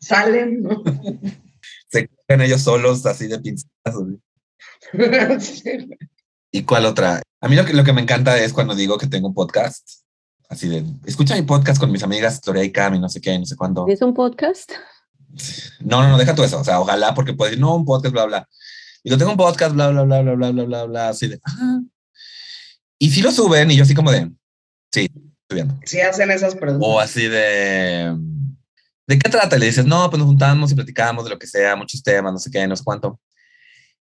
salen, 0.00 0.62
¿no? 0.62 0.82
Se 1.88 2.08
cogen 2.08 2.42
ellos 2.42 2.62
solos 2.62 3.04
así 3.06 3.26
de 3.26 3.38
pinzazos. 3.38 4.08
Sí. 5.40 5.90
¿Y 6.50 6.62
cuál 6.62 6.86
otra? 6.86 7.22
A 7.40 7.48
mí 7.48 7.56
lo 7.56 7.64
que, 7.64 7.74
lo 7.74 7.84
que 7.84 7.92
me 7.92 8.00
encanta 8.00 8.38
es 8.38 8.52
cuando 8.52 8.74
digo 8.74 8.96
que 8.98 9.06
tengo 9.06 9.28
un 9.28 9.34
podcast. 9.34 9.86
Así 10.48 10.66
de, 10.68 10.82
escucha 11.04 11.34
mi 11.34 11.42
podcast 11.42 11.78
con 11.78 11.92
mis 11.92 12.02
amigas 12.02 12.40
Gloria 12.40 12.64
y 12.64 12.72
Cami, 12.72 12.98
no 12.98 13.08
sé 13.08 13.20
qué, 13.20 13.38
no 13.38 13.44
sé 13.44 13.54
cuándo. 13.54 13.86
¿Es 13.86 14.00
un 14.00 14.14
podcast? 14.14 14.72
No, 15.80 16.02
no, 16.02 16.08
no, 16.08 16.18
deja 16.18 16.34
tú 16.34 16.42
eso. 16.42 16.60
O 16.60 16.64
sea, 16.64 16.80
ojalá, 16.80 17.14
porque 17.14 17.32
puedes 17.32 17.52
decir, 17.52 17.60
no, 17.60 17.74
un 17.76 17.84
podcast, 17.84 18.12
bla, 18.12 18.24
bla. 18.26 18.48
Yo 19.04 19.16
tengo 19.16 19.30
un 19.30 19.36
podcast, 19.36 19.74
bla, 19.74 19.88
bla, 19.90 20.02
bla, 20.02 20.22
bla, 20.22 20.34
bla, 20.34 20.50
bla, 20.50 20.64
bla, 20.64 20.84
bla, 20.84 21.08
así 21.08 21.28
de, 21.28 21.40
ah. 21.44 21.80
Y 22.98 23.10
si 23.10 23.22
lo 23.22 23.30
suben 23.30 23.70
y 23.70 23.76
yo 23.76 23.84
así 23.84 23.94
como 23.94 24.10
de, 24.10 24.30
sí, 24.92 25.02
estoy 25.02 25.54
viendo. 25.54 25.78
Sí 25.84 26.00
hacen 26.00 26.30
esas 26.30 26.56
preguntas. 26.56 26.88
O 26.88 26.98
así 26.98 27.28
de, 27.28 28.16
¿de 29.06 29.18
qué 29.18 29.30
trata? 29.30 29.56
Y 29.56 29.60
le 29.60 29.66
dices, 29.66 29.86
no, 29.86 30.10
pues 30.10 30.18
nos 30.18 30.26
juntamos 30.26 30.72
y 30.72 30.74
platicamos 30.74 31.24
de 31.24 31.30
lo 31.30 31.38
que 31.38 31.46
sea, 31.46 31.76
muchos 31.76 32.02
temas, 32.02 32.32
no 32.32 32.38
sé 32.38 32.50
qué, 32.50 32.66
no 32.66 32.76
sé 32.76 32.82
cuánto. 32.84 33.20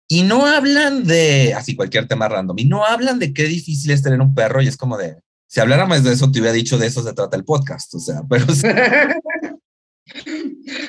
Y 0.08 0.24
no 0.24 0.46
hablan 0.46 1.06
de, 1.06 1.54
así 1.54 1.76
cualquier 1.76 2.08
tema 2.08 2.28
random, 2.28 2.60
y 2.60 2.66
no 2.66 2.86
hablan 2.86 3.18
de 3.18 3.34
qué 3.34 3.46
difícil 3.46 3.92
es 3.92 4.04
tener 4.04 4.20
un 4.20 4.36
perro 4.36 4.62
y 4.62 4.68
es 4.68 4.76
como 4.76 4.98
de, 4.98 5.22
si 5.48 5.62
habláramos 5.62 6.04
de 6.04 6.12
eso, 6.12 6.30
te 6.30 6.40
hubiera 6.40 6.54
dicho 6.54 6.78
de 6.78 6.88
eso 6.88 7.02
se 7.02 7.14
trata 7.14 7.38
el 7.38 7.46
podcast, 7.46 7.96
o 7.96 8.00
sea, 8.00 8.22
pero 8.30 8.46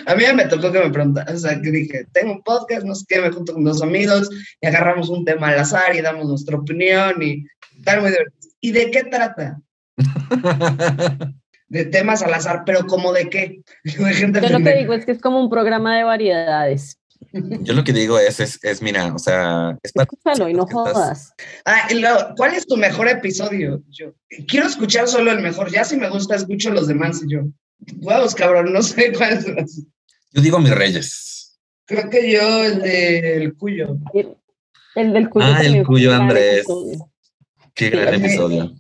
A 0.07 0.15
mí 0.15 0.23
ya 0.23 0.35
me 0.35 0.47
tocó 0.47 0.73
que 0.73 0.81
me 0.81 0.91
preguntaran, 0.91 1.35
o 1.35 1.39
sea, 1.39 1.61
que 1.61 1.71
dije, 1.71 2.07
tengo 2.13 2.33
un 2.33 2.43
podcast, 2.43 2.85
no 2.85 2.95
sé 2.95 3.05
qué, 3.09 3.21
me 3.21 3.31
junto 3.31 3.53
con 3.55 3.65
dos 3.65 3.83
amigos 3.83 4.29
y 4.61 4.67
agarramos 4.67 5.09
un 5.09 5.25
tema 5.25 5.49
al 5.49 5.59
azar 5.61 5.95
y 5.95 6.01
damos 6.01 6.27
nuestra 6.27 6.57
opinión 6.57 7.23
y 7.23 7.45
tal, 7.85 8.01
muy 8.01 8.11
divertido. 8.11 8.53
¿Y 8.61 8.73
de 8.73 8.91
qué 8.91 9.05
trata? 9.05 9.61
De 11.69 11.87
temas 11.87 12.23
al 12.23 12.35
azar, 12.35 12.65
pero 12.67 12.87
como 12.87 13.15
de 13.15 13.31
qué? 13.31 13.63
De 13.85 14.13
gente 14.13 14.43
Yo 14.43 14.59
lo 14.59 14.63
que 14.63 14.77
digo 14.77 14.93
es 14.93 15.07
que 15.07 15.13
es 15.13 15.21
como 15.21 15.41
un 15.41 15.49
programa 15.49 15.97
de 15.97 16.05
variedades. 16.05 16.99
yo 17.33 17.73
lo 17.73 17.83
que 17.83 17.95
digo 17.95 18.19
es, 18.19 18.41
es, 18.41 18.63
es 18.63 18.83
mira, 18.83 19.15
o 19.15 19.19
sea, 19.19 19.79
es 19.83 19.93
para 19.93 20.05
Escúchalo 20.05 20.51
y 20.51 20.55
no 20.55 20.67
jodas. 20.67 21.33
Ah, 21.65 21.89
y 21.91 22.03
¿cuál 22.37 22.53
es 22.53 22.67
tu 22.67 22.77
mejor 22.77 23.09
episodio? 23.09 23.83
Yo 23.89 24.13
quiero 24.47 24.67
escuchar 24.67 25.09
solo 25.09 25.33
el 25.33 25.41
mejor, 25.41 25.73
ya 25.73 25.85
si 25.85 25.97
me 25.97 26.11
gusta 26.11 26.37
escucho 26.37 26.71
los 26.71 26.89
demás 26.89 27.23
y 27.25 27.33
yo, 27.33 27.45
huevos, 28.01 28.35
cabrón, 28.35 28.73
no 28.73 28.83
sé 28.83 29.13
cuál 29.13 29.33
es. 29.57 29.83
Yo 30.33 30.43
digo 30.43 30.59
mis 30.59 30.75
reyes. 30.75 31.59
Creo 31.87 32.09
que 32.09 32.31
yo 32.33 32.65
el 32.65 32.81
del 32.81 33.55
cuyo. 33.57 33.97
El, 34.15 34.37
el 34.95 35.13
del 35.13 35.29
cuyo. 35.29 35.47
Ah, 35.49 35.63
el 35.63 35.85
cuyo 35.85 36.15
Andrés. 36.15 36.65
Qué 37.75 37.87
Sí, 37.87 37.91
gran 37.91 38.15
episodio. 38.15 38.73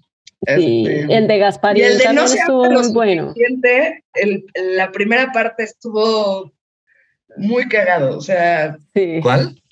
Sí, 0.56 0.84
Este, 0.88 1.16
el 1.16 1.28
de 1.28 1.38
Gasparín 1.38 1.82
y 1.82 1.86
el 1.86 1.98
de 1.98 2.12
no 2.12 2.26
se 2.26 2.38
estuvo 2.38 2.68
muy 2.70 2.92
bueno. 2.92 3.28
suficiente, 3.28 4.04
el- 4.14 4.44
la 4.76 4.90
primera 4.90 5.30
parte 5.32 5.62
estuvo 5.64 6.52
muy 7.36 7.68
cagado. 7.68 8.18
O 8.18 8.20
sea, 8.20 8.76
Sí, 8.94 9.20
¿Cuál? 9.22 9.62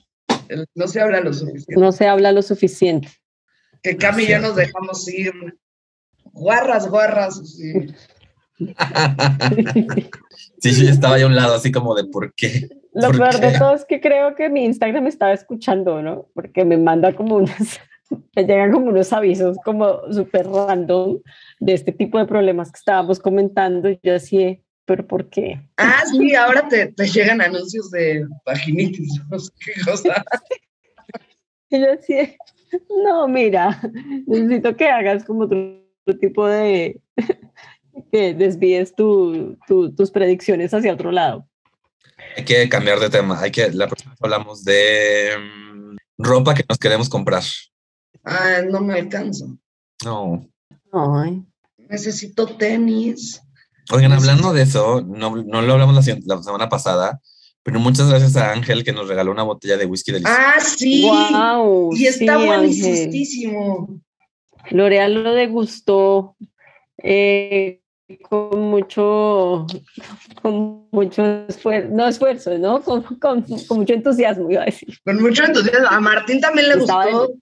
el- 0.49 0.67
no 0.75 0.87
se 0.87 1.01
habla 1.01 1.21
lo 1.21 1.33
suficiente. 1.33 1.75
no 1.77 1.93
se 1.93 2.07
habla 2.07 2.31
lo 2.33 2.43
suficiente. 2.43 3.09
Que 3.83 3.97
Cami 3.97 4.25
y 4.25 4.29
yo 4.29 4.39
nos 4.39 4.55
dejamos 4.57 5.09
ir 5.09 5.33
guarras, 6.33 6.89
guarras. 6.89 7.39
así. 7.41 7.73
Sí, 10.59 10.85
yo 10.85 10.91
estaba 10.91 11.15
ahí 11.15 11.23
a 11.23 11.27
un 11.27 11.35
lado, 11.35 11.55
así 11.55 11.73
como 11.73 11.95
de 11.95 12.05
por 12.05 12.35
qué. 12.35 12.69
Lo 12.93 13.09
¿Por 13.09 13.19
peor 13.19 13.41
de 13.41 13.59
todo 13.59 13.75
es 13.75 13.85
que 13.85 14.01
creo 14.01 14.35
que 14.35 14.49
mi 14.51 14.65
Instagram 14.65 15.07
estaba 15.07 15.33
escuchando, 15.33 16.03
¿no? 16.03 16.29
Porque 16.35 16.65
me 16.65 16.77
manda 16.77 17.15
como 17.15 17.37
unos, 17.37 17.51
me 18.37 18.45
llegan 18.45 18.73
como 18.73 18.87
unos 18.87 19.13
avisos 19.13 19.57
como 19.65 20.01
súper 20.13 20.47
random 20.47 21.21
de 21.61 21.75
este 21.75 21.93
tipo 21.93 22.19
de 22.19 22.27
problemas 22.27 22.71
que 22.71 22.79
estábamos 22.79 23.19
comentando 23.21 23.89
y 23.89 23.99
yo 24.03 24.17
así, 24.17 24.63
pero 24.85 25.07
¿por 25.07 25.31
qué? 25.31 25.61
Ah, 25.77 26.03
sí, 26.11 26.35
ahora 26.35 26.69
te, 26.69 26.89
te 26.89 27.07
llegan 27.07 27.41
anuncios 27.41 27.91
de 27.91 28.27
vaginitis, 28.45 29.21
no 29.31 29.39
sé 29.39 29.53
qué 29.65 29.81
cosa. 29.83 30.23
Y 31.71 31.81
yo 31.81 31.93
así, 31.93 32.37
no, 33.05 33.29
mira, 33.29 33.81
necesito 34.27 34.77
que 34.77 34.89
hagas 34.89 35.25
como 35.25 35.45
otro 35.45 35.81
tipo 36.21 36.47
de, 36.47 37.01
que 38.11 38.35
desvíes 38.35 38.95
tu, 38.95 39.57
tu- 39.67 39.95
tus 39.95 40.11
predicciones 40.11 40.73
hacia 40.75 40.93
otro 40.93 41.13
lado. 41.13 41.47
Hay 42.37 42.45
que 42.45 42.69
cambiar 42.69 43.01
de 43.01 43.11
tema. 43.11 43.41
Hay 43.41 43.51
que, 43.51 43.71
la 43.73 43.87
próxima 43.87 44.13
vez 44.13 44.21
hablamos 44.23 44.65
de 44.65 45.31
mm, 45.39 45.97
ropa 46.19 46.55
que 46.55 46.65
nos 46.69 46.79
queremos 46.79 47.09
comprar. 47.09 47.43
Ah, 48.25 48.61
no 48.69 48.81
me 48.81 48.95
alcanzo. 48.95 49.57
No. 50.05 50.47
Ay, 50.93 51.43
Necesito 51.89 52.47
tenis. 52.57 53.41
Oigan, 53.93 54.13
hablando 54.13 54.53
de 54.53 54.63
eso, 54.63 55.01
no, 55.03 55.35
no 55.37 55.63
lo 55.63 55.73
hablamos 55.73 55.95
la, 55.97 56.03
se- 56.03 56.21
la 56.25 56.41
semana 56.43 56.69
pasada, 56.69 57.21
pero 57.65 57.81
muchas 57.81 58.09
gracias 58.09 58.37
a 58.37 58.53
Ángel 58.53 58.85
que 58.85 58.93
nos 58.93 59.09
regaló 59.09 59.33
una 59.33 59.43
botella 59.43 59.77
de 59.77 59.87
whisky 59.87 60.13
delicioso. 60.13 60.39
Ah, 60.41 60.61
sí. 60.61 61.03
wow, 61.03 61.93
y 61.97 62.07
está 62.07 62.39
sí, 62.39 62.49
Ángel. 62.49 63.07
buenísimo. 63.07 64.01
L'Oreal 64.71 65.25
lo 65.25 65.33
degustó 65.35 66.37
eh, 67.03 67.80
con 68.29 68.61
mucho, 68.71 69.67
con 70.43 70.87
mucho 70.91 71.25
esfuerzo, 71.49 71.89
no 71.93 72.07
esfuerzo, 72.09 72.59
¿no? 72.59 72.83
Con, 72.83 73.03
con- 73.03 73.43
con 73.43 73.79
mucho 73.79 73.95
entusiasmo, 73.95 74.51
iba 74.51 74.63
a 74.63 74.67
decir. 74.67 74.99
Con 75.05 75.21
mucho 75.23 75.45
entusiasmo. 75.45 75.87
A 75.89 76.01
Martín 76.01 76.41
también 76.41 76.69
le 76.69 76.75
Estaba 76.75 77.05
gustó. 77.11 77.33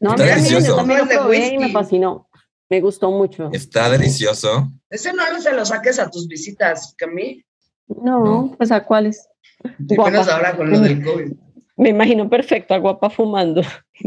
No, 0.00 0.10
Está 0.10 0.22
a 0.24 0.26
mí 0.26 0.30
también, 0.32 0.36
delicioso. 0.44 0.66
yo 0.68 0.76
también 0.76 0.98
lo 1.00 1.06
probé 1.08 1.46
y 1.54 1.58
me 1.58 1.70
fascinó. 1.72 2.28
Me 2.68 2.80
gustó 2.80 3.10
mucho. 3.10 3.48
Está 3.52 3.88
delicioso. 3.90 4.70
Ese 4.90 5.12
no 5.12 5.22
lo 5.32 5.40
se 5.40 5.52
lo 5.52 5.64
saques 5.64 5.98
a 5.98 6.10
tus 6.10 6.26
visitas, 6.28 6.94
Cami. 6.98 7.44
No, 7.88 8.24
No. 8.24 8.54
pues 8.58 8.70
a 8.72 8.84
cuáles. 8.84 9.28
Menos 9.78 10.28
ahora 10.28 10.56
con 10.56 10.70
lo 10.70 10.80
del 10.80 11.02
COVID. 11.02 11.32
Me 11.78 11.90
imagino 11.90 12.28
perfecto 12.28 12.74
a 12.74 12.78
guapa 12.78 13.08
fumando. 13.10 13.62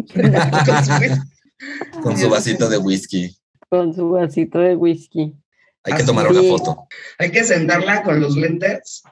Con 2.04 2.18
su 2.18 2.30
vasito 2.30 2.70
de 2.70 2.78
whisky. 2.78 3.36
con 3.70 3.94
su 3.94 4.10
vasito 4.10 4.60
de 4.60 4.76
whisky. 4.76 5.36
Hay 5.84 5.94
que 5.94 5.98
Así 6.00 6.06
tomar 6.06 6.28
una 6.28 6.42
foto. 6.42 6.88
Hay 7.18 7.32
que 7.32 7.44
sentarla 7.44 8.04
con 8.04 8.20
los 8.20 8.36
lentes. 8.36 9.04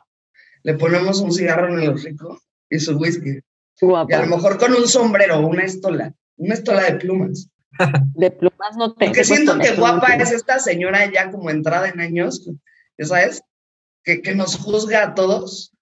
Le 0.64 0.74
ponemos 0.74 1.20
un 1.22 1.32
cigarro 1.32 1.74
en 1.74 1.84
el 1.84 1.90
hocico 1.90 2.42
y 2.70 2.80
su 2.80 2.98
whisky. 2.98 3.30
Y 3.30 3.86
a 3.86 3.88
lo 3.88 3.90
Guapa. 3.90 4.26
mejor 4.26 4.58
con 4.58 4.74
un 4.74 4.88
sombrero, 4.88 5.40
una 5.40 5.64
estola. 5.64 6.14
Una 6.38 6.54
estola 6.56 6.84
de 6.84 6.96
plumas. 6.96 7.50
De 8.16 8.32
plumas 8.32 8.76
no 8.76 8.94
tengo. 8.94 9.12
Porque 9.12 9.24
siento 9.24 9.58
que 9.60 9.76
guapa 9.76 10.16
es 10.16 10.32
esta 10.32 10.58
señora 10.60 11.12
ya 11.12 11.30
como 11.30 11.50
entrada 11.52 11.90
en 11.90 12.00
años, 12.00 12.50
ya 12.98 13.06
sabes, 13.06 13.44
que, 14.04 14.22
que 14.22 14.34
nos 14.34 14.58
juzga 14.58 15.04
a 15.04 15.16
todos. 15.16 15.74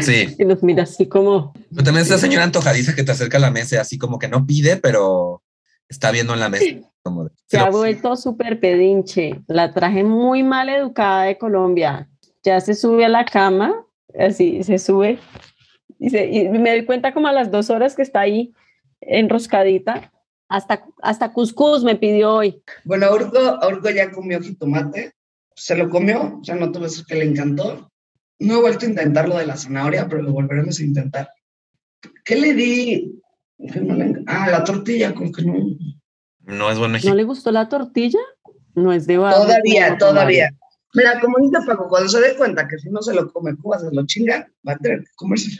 Sí. 0.00 0.36
Y 0.38 0.44
los 0.44 0.62
mira 0.62 0.82
así 0.82 1.06
como, 1.06 1.54
Pero 1.70 1.82
también 1.82 2.04
esa 2.04 2.18
señora 2.18 2.44
antojadiza 2.44 2.94
que 2.94 3.04
te 3.04 3.12
acerca 3.12 3.38
a 3.38 3.40
la 3.40 3.50
mesa, 3.50 3.80
así 3.80 3.96
como 3.96 4.18
que 4.18 4.28
no 4.28 4.46
pide, 4.46 4.76
pero 4.76 5.42
está 5.88 6.10
viendo 6.10 6.34
en 6.34 6.40
la 6.40 6.48
mesa. 6.48 6.64
Como 7.02 7.24
de, 7.24 7.30
se 7.46 7.58
ha 7.58 7.70
vuelto 7.70 8.16
súper 8.16 8.60
pedinche. 8.60 9.40
La 9.46 9.72
traje 9.72 10.04
muy 10.04 10.42
mal 10.42 10.68
educada 10.68 11.24
de 11.24 11.38
Colombia. 11.38 12.08
Ya 12.42 12.60
se 12.60 12.74
sube 12.74 13.04
a 13.04 13.08
la 13.08 13.24
cama, 13.24 13.84
así 14.18 14.62
se 14.62 14.78
sube. 14.78 15.18
Y, 15.98 16.10
se- 16.10 16.26
y 16.26 16.48
me 16.48 16.70
doy 16.70 16.84
cuenta 16.86 17.12
como 17.14 17.28
a 17.28 17.32
las 17.32 17.50
dos 17.50 17.70
horas 17.70 17.94
que 17.96 18.02
está 18.02 18.20
ahí 18.20 18.52
enroscadita. 19.00 20.12
Hasta, 20.48 20.84
hasta 21.02 21.32
cuscús 21.32 21.84
me 21.84 21.96
pidió 21.96 22.32
hoy. 22.34 22.62
Bueno, 22.84 23.12
Urco, 23.12 23.58
Urco 23.68 23.90
ya 23.90 24.10
comió 24.10 24.40
jitomate, 24.40 25.12
se 25.54 25.76
lo 25.76 25.90
comió, 25.90 26.38
o 26.40 26.44
sea, 26.44 26.54
no 26.54 26.72
tuve 26.72 26.86
eso 26.86 27.04
que 27.06 27.16
le 27.16 27.24
encantó. 27.26 27.90
No 28.38 28.54
he 28.56 28.60
vuelto 28.60 28.86
a 28.86 28.88
intentar 28.88 29.28
lo 29.28 29.36
de 29.36 29.46
la 29.46 29.56
zanahoria, 29.56 30.06
pero 30.08 30.22
lo 30.22 30.32
volveremos 30.32 30.78
a 30.80 30.84
intentar. 30.84 31.28
¿Qué 32.24 32.36
le 32.36 32.54
di? 32.54 33.20
Que 33.72 33.80
no 33.80 33.94
le 33.94 34.04
ah, 34.28 34.48
la 34.50 34.64
tortilla, 34.64 35.14
con 35.14 35.32
que 35.32 35.42
no. 35.42 35.54
No 36.40 36.70
es 36.70 36.78
bueno. 36.78 36.98
¿No 37.04 37.14
le 37.14 37.24
gustó 37.24 37.50
la 37.52 37.68
tortilla? 37.68 38.20
No 38.74 38.92
es 38.92 39.06
de 39.06 39.18
barro. 39.18 39.42
Todavía, 39.42 39.86
como 39.88 39.98
todavía. 39.98 40.50
Mira, 40.94 41.20
como 41.20 41.36
dice 41.38 41.58
Paco, 41.66 41.88
cuando 41.88 42.08
se 42.08 42.20
dé 42.20 42.36
cuenta 42.36 42.66
que 42.66 42.78
si 42.78 42.88
no 42.90 43.02
se 43.02 43.14
lo 43.14 43.30
come 43.32 43.54
Cuba, 43.56 43.78
se 43.78 43.90
lo 43.92 44.06
chinga, 44.06 44.48
va 44.66 44.72
a 44.72 44.78
tener 44.78 45.00
que 45.00 45.10
comerse. 45.16 45.50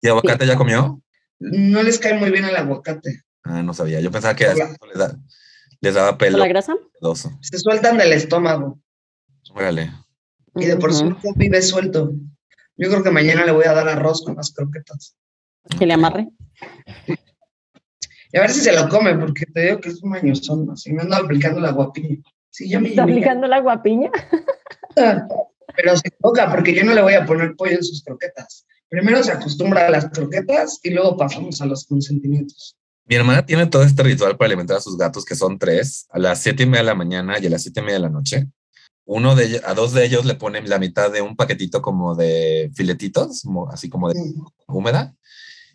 ¿Y 0.00 0.08
aguacate 0.08 0.46
ya 0.46 0.56
comió? 0.56 1.02
No 1.38 1.82
les 1.82 1.98
cae 1.98 2.14
muy 2.18 2.30
bien 2.30 2.44
el 2.46 2.56
aguacate. 2.56 3.22
Ah, 3.42 3.62
no 3.62 3.74
sabía. 3.74 4.00
Yo 4.00 4.10
pensaba 4.10 4.34
que 4.36 4.46
a 4.46 4.54
les, 4.54 4.78
da- 4.98 5.18
les 5.80 5.94
daba 5.94 6.10
¿Con 6.10 6.18
pelo 6.18 6.38
la 6.38 6.48
grasa? 6.48 6.76
pedoso. 7.00 7.30
Se 7.42 7.58
sueltan 7.58 7.98
del 7.98 8.12
estómago 8.12 8.80
Órale. 9.54 9.90
y 10.56 10.64
de 10.66 10.76
por 10.76 10.92
sí 10.94 11.04
Ujú. 11.04 11.12
Urco 11.14 11.32
vive 11.36 11.60
suelto. 11.62 12.12
Yo 12.76 12.88
creo 12.88 13.02
que 13.02 13.10
mañana 13.10 13.44
le 13.44 13.52
voy 13.52 13.64
a 13.66 13.72
dar 13.74 13.88
arroz 13.88 14.22
con 14.24 14.36
las 14.36 14.52
croquetas. 14.52 15.16
Que 15.78 15.86
le 15.86 15.92
amarre. 15.94 16.28
Y 18.32 18.38
a 18.38 18.42
ver 18.42 18.50
si 18.50 18.60
se 18.60 18.72
lo 18.72 18.88
come, 18.88 19.16
porque 19.16 19.46
te 19.46 19.60
digo 19.60 19.80
que 19.80 19.88
es 19.88 20.02
un 20.02 20.14
añozón, 20.14 20.70
así 20.70 20.92
me 20.92 21.02
ando 21.02 21.16
aplicando 21.16 21.60
la 21.60 21.72
guapiña. 21.72 22.18
Sí, 22.50 22.68
ya 22.68 22.80
me 22.80 22.90
¿Está 22.90 23.02
aplicando 23.02 23.46
la 23.46 23.60
guapiña? 23.60 24.10
Pero 24.94 25.96
se 25.96 26.10
toca, 26.22 26.50
porque 26.50 26.74
yo 26.74 26.84
no 26.84 26.94
le 26.94 27.02
voy 27.02 27.14
a 27.14 27.24
poner 27.24 27.54
pollo 27.56 27.76
en 27.76 27.84
sus 27.84 28.02
croquetas. 28.02 28.66
Primero 28.88 29.22
se 29.22 29.32
acostumbra 29.32 29.86
a 29.86 29.90
las 29.90 30.10
croquetas 30.10 30.80
y 30.82 30.90
luego 30.90 31.16
pasamos 31.16 31.60
a 31.60 31.66
los 31.66 31.86
consentimientos. 31.86 32.76
Mi 33.06 33.16
hermana 33.16 33.44
tiene 33.44 33.66
todo 33.66 33.82
este 33.82 34.02
ritual 34.02 34.36
para 34.36 34.46
alimentar 34.46 34.76
a 34.76 34.80
sus 34.80 34.96
gatos, 34.96 35.24
que 35.24 35.34
son 35.34 35.58
tres, 35.58 36.06
a 36.10 36.18
las 36.18 36.40
siete 36.40 36.64
y 36.64 36.66
media 36.66 36.80
de 36.80 36.86
la 36.86 36.94
mañana 36.94 37.38
y 37.40 37.46
a 37.46 37.50
las 37.50 37.62
siete 37.62 37.80
y 37.80 37.82
media 37.82 37.96
de 37.96 38.02
la 38.02 38.10
noche. 38.10 38.46
Uno 39.04 39.34
de 39.34 39.46
ellos, 39.46 39.62
a 39.64 39.74
dos 39.74 39.92
de 39.92 40.04
ellos 40.04 40.24
le 40.24 40.34
ponen 40.34 40.68
la 40.68 40.78
mitad 40.78 41.10
de 41.10 41.20
un 41.20 41.34
paquetito 41.34 41.82
como 41.82 42.14
de 42.14 42.70
filetitos, 42.74 43.42
así 43.72 43.88
como 43.88 44.10
de 44.10 44.20
húmeda, 44.68 45.16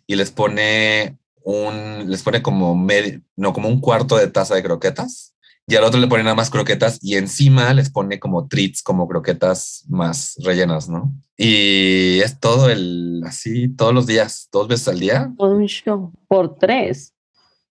y 0.06 0.16
les 0.16 0.30
pone 0.30 1.18
un, 1.46 2.10
les 2.10 2.22
pone 2.24 2.42
como 2.42 2.74
medio, 2.74 3.20
no, 3.36 3.52
como 3.52 3.68
un 3.68 3.80
cuarto 3.80 4.16
de 4.16 4.26
taza 4.26 4.56
de 4.56 4.64
croquetas, 4.64 5.32
y 5.68 5.76
al 5.76 5.84
otro 5.84 6.00
le 6.00 6.08
pone 6.08 6.24
nada 6.24 6.34
más 6.34 6.50
croquetas, 6.50 6.98
y 7.00 7.14
encima 7.14 7.72
les 7.72 7.88
pone 7.88 8.18
como 8.18 8.48
treats, 8.48 8.82
como 8.82 9.06
croquetas 9.06 9.84
más 9.88 10.34
rellenas, 10.42 10.88
¿no? 10.88 11.12
Y 11.36 12.18
es 12.20 12.40
todo 12.40 12.68
el, 12.68 13.22
así, 13.24 13.68
todos 13.68 13.94
los 13.94 14.06
días, 14.06 14.48
dos 14.50 14.66
veces 14.66 14.88
al 14.88 14.98
día, 14.98 15.32
un 15.38 15.64
show. 15.66 16.12
Por 16.26 16.58
tres. 16.58 17.14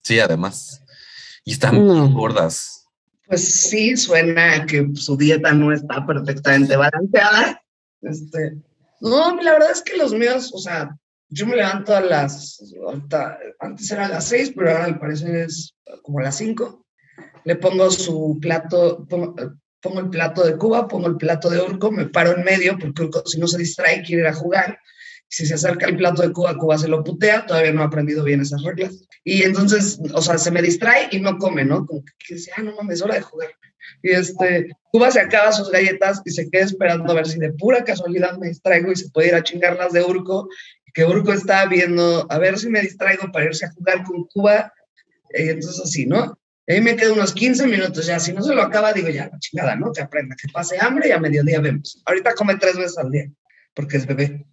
sí, 0.04 0.20
además. 0.20 0.82
Y 1.44 1.52
están 1.52 1.86
No. 1.86 2.10
gordas. 2.10 2.88
Pues 3.28 3.44
sí, 3.44 3.98
suena 3.98 4.54
a 4.54 4.66
que 4.66 4.88
su 4.96 5.18
dieta 5.18 5.52
no 5.52 5.74
está 5.74 6.06
perfectamente 6.06 6.76
balanceada. 6.78 7.62
Este, 8.02 8.56
no, 9.02 9.36
la 9.42 9.52
verdad 9.54 9.72
es 9.72 9.82
que 9.82 9.98
los 9.98 10.14
míos, 10.14 10.52
o 10.54 10.60
sea, 10.60 10.96
yo 11.30 11.48
me 11.48 11.56
levanto 11.56 11.96
a 11.96 12.02
las, 12.02 12.62
antes 13.60 13.92
era 13.92 14.06
a 14.06 14.10
las 14.10 14.28
seis, 14.28 14.52
pero 14.56 14.72
ahora 14.72 14.86
al 14.86 15.00
parecer 15.00 15.36
es 15.36 15.76
como 16.02 16.20
a 16.20 16.24
las 16.24 16.38
cinco. 16.38 16.86
Le 17.44 17.56
pongo 17.56 17.90
su 17.92 18.38
plato, 18.42 19.06
pongo, 19.08 19.36
pongo 19.82 20.00
el 20.00 20.10
plato 20.10 20.44
de 20.46 20.58
Cuba, 20.58 20.88
pongo 20.88 21.08
el 21.08 21.18
plato 21.18 21.50
de 21.50 21.62
Urco, 21.62 21.92
me 21.92 22.08
paro 22.08 22.36
en 22.36 22.44
medio 22.44 22.78
porque 22.78 23.04
Urco 23.04 23.24
si 23.26 23.40
no 23.40 23.48
se 23.48 23.58
distrae 23.58 24.04
quiere 24.04 24.24
ir 24.24 24.28
a 24.28 24.34
jugar. 24.34 24.80
Si 25.28 25.46
se 25.46 25.56
acerca 25.56 25.88
el 25.88 25.98
plato 25.98 26.22
de 26.22 26.32
Cuba, 26.32 26.56
Cuba 26.56 26.78
se 26.78 26.88
lo 26.88 27.04
putea, 27.04 27.46
todavía 27.46 27.74
no 27.74 27.82
ha 27.82 27.86
aprendido 27.86 28.24
bien 28.24 28.42
esas 28.42 28.62
reglas. 28.64 29.06
Y 29.24 29.44
entonces, 29.44 30.00
o 30.14 30.22
sea, 30.22 30.38
se 30.38 30.52
me 30.52 30.62
distrae 30.62 31.10
y 31.12 31.20
no 31.20 31.38
come, 31.38 31.66
¿no? 31.66 31.86
Como 31.86 32.06
que, 32.06 32.14
que 32.20 32.36
dice, 32.36 32.52
ah, 32.56 32.62
no 32.62 32.76
mames, 32.76 33.02
hora 33.02 33.16
de 33.16 33.22
jugar. 33.22 33.50
Y 34.02 34.12
este, 34.12 34.70
Cuba 34.92 35.12
se 35.12 35.20
acaba 35.20 35.52
sus 35.52 35.70
galletas 35.70 36.22
y 36.26 36.32
se 36.32 36.50
queda 36.50 36.66
esperando 36.66 37.12
a 37.12 37.16
ver 37.16 37.28
si 37.28 37.40
de 37.40 37.54
pura 37.54 37.84
casualidad 37.84 38.38
me 38.38 38.50
distraigo 38.50 38.92
y 38.92 38.96
se 38.96 39.10
puede 39.10 39.30
ir 39.30 39.36
a 39.36 39.44
chingar 39.44 39.76
las 39.78 39.94
de 39.94 40.04
Urco. 40.04 40.48
Que 40.96 41.06
Urco 41.06 41.34
está 41.34 41.66
viendo, 41.66 42.26
a 42.30 42.40
ver 42.40 42.58
si 42.58 42.70
me 42.70 42.82
distraigo 42.82 43.32
para 43.32 43.46
irse 43.46 43.66
a 43.66 43.72
jugar 43.72 44.04
con 44.04 44.24
Cuba. 44.26 44.74
Y 45.32 45.50
entonces 45.50 45.82
así, 45.84 46.06
¿no? 46.06 46.40
Y 46.66 46.74
ahí 46.74 46.82
me 46.82 46.96
quedo 46.96 47.14
unos 47.14 47.34
15 47.34 47.68
minutos 47.68 48.08
ya. 48.08 48.20
Si 48.20 48.34
no 48.34 48.42
se 48.42 48.56
lo 48.56 48.62
acaba, 48.64 48.94
digo, 48.94 49.10
ya, 49.10 49.30
la 49.32 49.38
chingada, 49.38 49.76
¿no? 49.76 49.92
Que 49.92 50.02
aprenda, 50.02 50.36
que 50.42 50.48
pase 50.48 50.78
hambre 50.80 51.10
y 51.10 51.12
a 51.12 51.20
mediodía 51.20 51.60
vemos. 51.60 52.02
Ahorita 52.06 52.34
come 52.34 52.56
tres 52.56 52.78
veces 52.78 52.98
al 52.98 53.12
día, 53.12 53.30
porque 53.74 53.98
es 53.98 54.08
bebé. 54.08 54.48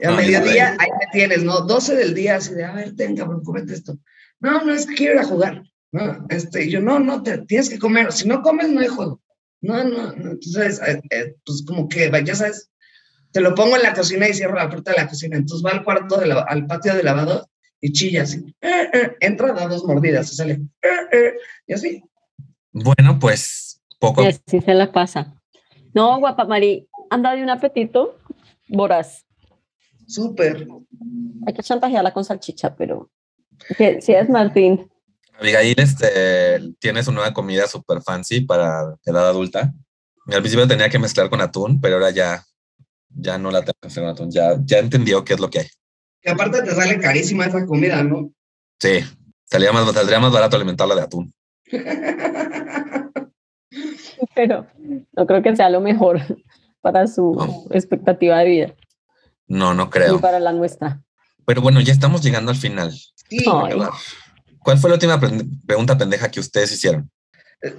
Y 0.00 0.06
a 0.06 0.10
No, 0.10 0.16
mediodía, 0.16 0.76
ahí 0.78 0.88
me 0.98 1.06
tienes, 1.12 1.42
¿no? 1.42 1.62
12 1.62 1.96
del 1.96 2.14
día, 2.14 2.36
así 2.36 2.54
de, 2.54 2.64
a 2.64 2.72
ver, 2.72 2.94
tenga, 2.94 3.24
cabrón, 3.24 3.42
comete 3.42 3.74
esto. 3.74 3.98
No, 4.40 4.64
no, 4.64 4.72
es 4.72 4.86
que 4.86 4.94
quiero 4.94 5.14
ir 5.14 5.20
a 5.20 5.24
jugar. 5.24 5.62
¿no? 5.92 6.26
Este, 6.28 6.64
y 6.64 6.70
yo, 6.70 6.80
no, 6.80 6.98
no, 6.98 7.22
te, 7.22 7.38
tienes 7.38 7.68
que 7.68 7.78
comer, 7.78 8.12
si 8.12 8.28
no 8.28 8.42
comes 8.42 8.68
no 8.68 8.80
hay 8.80 8.88
juego. 8.88 9.20
No, 9.60 9.82
no, 9.82 10.12
no. 10.12 10.30
entonces, 10.30 10.80
eh, 10.86 11.00
eh, 11.10 11.34
pues 11.44 11.64
como 11.66 11.88
que, 11.88 12.10
ya 12.24 12.34
sabes, 12.34 12.70
te 13.38 13.44
lo 13.44 13.54
pongo 13.54 13.76
en 13.76 13.84
la 13.84 13.94
cocina 13.94 14.28
y 14.28 14.34
cierro 14.34 14.56
la 14.56 14.68
puerta 14.68 14.90
de 14.90 14.96
la 14.96 15.06
cocina, 15.06 15.36
entonces 15.36 15.64
va 15.64 15.70
al 15.70 15.84
cuarto, 15.84 16.18
de 16.18 16.32
al 16.32 16.66
patio 16.66 16.92
de 16.92 17.04
lavado 17.04 17.48
y 17.80 17.92
chilla 17.92 18.24
así, 18.24 18.44
eh, 18.60 19.16
entra, 19.20 19.52
da 19.52 19.68
dos 19.68 19.84
mordidas 19.84 20.32
y 20.32 20.34
sale, 20.34 20.60
y 21.64 21.72
así. 21.72 22.02
Bueno, 22.72 23.16
pues 23.20 23.80
poco. 24.00 24.22
Así 24.22 24.60
se 24.60 24.74
la 24.74 24.90
pasa. 24.90 25.40
No, 25.94 26.18
guapa 26.18 26.46
Mari, 26.46 26.88
anda 27.10 27.32
de 27.36 27.44
un 27.44 27.50
apetito 27.50 28.18
voraz. 28.66 29.24
Súper. 30.08 30.66
Hay 31.46 31.54
que 31.54 31.62
chantajearla 31.62 32.12
con 32.12 32.24
salchicha, 32.24 32.74
pero 32.74 33.08
si 34.00 34.14
es 34.14 34.28
Martín. 34.28 34.90
Abigail, 35.38 35.78
este, 35.78 36.58
tiene 36.80 37.04
su 37.04 37.12
nueva 37.12 37.32
comida 37.32 37.68
súper 37.68 38.02
fancy 38.02 38.40
para 38.40 38.96
edad 39.04 39.28
adulta. 39.28 39.72
Al 40.26 40.40
principio 40.40 40.66
tenía 40.66 40.88
que 40.88 40.98
mezclar 40.98 41.30
con 41.30 41.40
atún, 41.40 41.80
pero 41.80 41.94
ahora 41.94 42.10
ya, 42.10 42.44
ya 43.10 43.38
no 43.38 43.50
la 43.50 43.60
tengo 43.60 43.78
que 43.80 43.88
hacer. 43.88 44.04
Ya, 44.28 44.56
ya 44.64 44.78
entendió 44.78 45.24
qué 45.24 45.34
es 45.34 45.40
lo 45.40 45.50
que 45.50 45.60
hay. 45.60 45.68
Que 46.20 46.30
aparte 46.30 46.62
te 46.62 46.74
sale 46.74 46.98
carísima 47.00 47.46
esa 47.46 47.64
comida, 47.66 48.02
¿no? 48.02 48.30
Sí, 48.80 49.00
salía 49.44 49.72
más, 49.72 49.92
saldría 49.92 50.20
más 50.20 50.32
barato 50.32 50.56
alimentarla 50.56 50.94
de 50.94 51.02
atún. 51.02 51.32
pero 54.34 54.66
no 55.16 55.26
creo 55.26 55.42
que 55.42 55.56
sea 55.56 55.68
lo 55.70 55.80
mejor 55.80 56.20
para 56.80 57.06
su 57.06 57.68
expectativa 57.70 58.38
de 58.38 58.44
vida. 58.44 58.74
No, 59.46 59.74
no 59.74 59.90
creo. 59.90 60.14
Ni 60.14 60.20
para 60.20 60.40
la 60.40 60.52
nuestra. 60.52 61.02
Pero 61.46 61.62
bueno, 61.62 61.80
ya 61.80 61.92
estamos 61.92 62.22
llegando 62.22 62.50
al 62.50 62.56
final. 62.56 62.92
Sí, 62.92 63.44
¿Cuál 64.58 64.78
fue 64.78 64.90
la 64.90 64.94
última 64.94 65.18
pregunta 65.66 65.96
pendeja 65.96 66.30
que 66.30 66.40
ustedes 66.40 66.72
hicieron? 66.72 67.10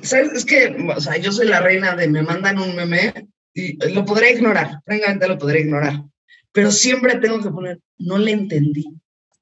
¿Sabes? 0.02 0.34
Es 0.34 0.46
que, 0.46 0.76
o 0.96 1.00
sea, 1.00 1.18
yo 1.18 1.32
soy 1.32 1.48
la 1.48 1.60
reina 1.60 1.96
de 1.96 2.08
me 2.08 2.24
mandan 2.24 2.58
un 2.58 2.76
meme 2.76 3.30
y 3.53 3.77
lo 3.93 4.05
podré 4.05 4.31
ignorar, 4.31 4.81
francamente 4.85 5.27
lo 5.27 5.38
podré 5.38 5.62
ignorar, 5.62 6.03
pero 6.51 6.71
siempre 6.71 7.15
tengo 7.15 7.41
que 7.41 7.49
poner, 7.49 7.79
no 7.97 8.17
le 8.17 8.31
entendí. 8.31 8.85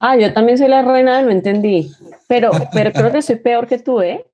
Ah, 0.00 0.16
yo 0.16 0.32
también 0.32 0.58
soy 0.58 0.68
la 0.68 0.82
reina 0.82 1.18
de 1.18 1.24
no 1.24 1.30
entendí, 1.30 1.90
pero, 2.28 2.50
pero 2.72 2.92
creo 2.92 3.12
que 3.12 3.22
soy 3.22 3.36
peor 3.36 3.66
que 3.66 3.78
tú, 3.78 4.00
¿eh? 4.00 4.24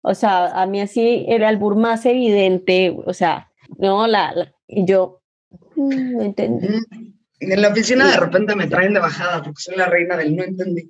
O 0.00 0.14
sea, 0.14 0.46
a 0.46 0.66
mí 0.66 0.80
así 0.80 1.24
era 1.28 1.48
el 1.48 1.56
albur 1.56 1.76
más 1.76 2.06
evidente, 2.06 2.96
o 3.04 3.12
sea, 3.12 3.50
no, 3.78 4.06
la, 4.06 4.32
y 4.66 4.86
yo 4.86 5.20
mm, 5.76 6.12
no 6.12 6.22
entendí. 6.22 6.68
En 7.40 7.62
la 7.62 7.68
oficina 7.68 8.08
de 8.08 8.16
repente 8.16 8.56
me 8.56 8.66
traen 8.66 8.94
de 8.94 9.00
bajada 9.00 9.42
porque 9.42 9.60
soy 9.60 9.76
la 9.76 9.86
reina 9.86 10.16
del 10.16 10.34
no 10.34 10.44
entendí. 10.44 10.88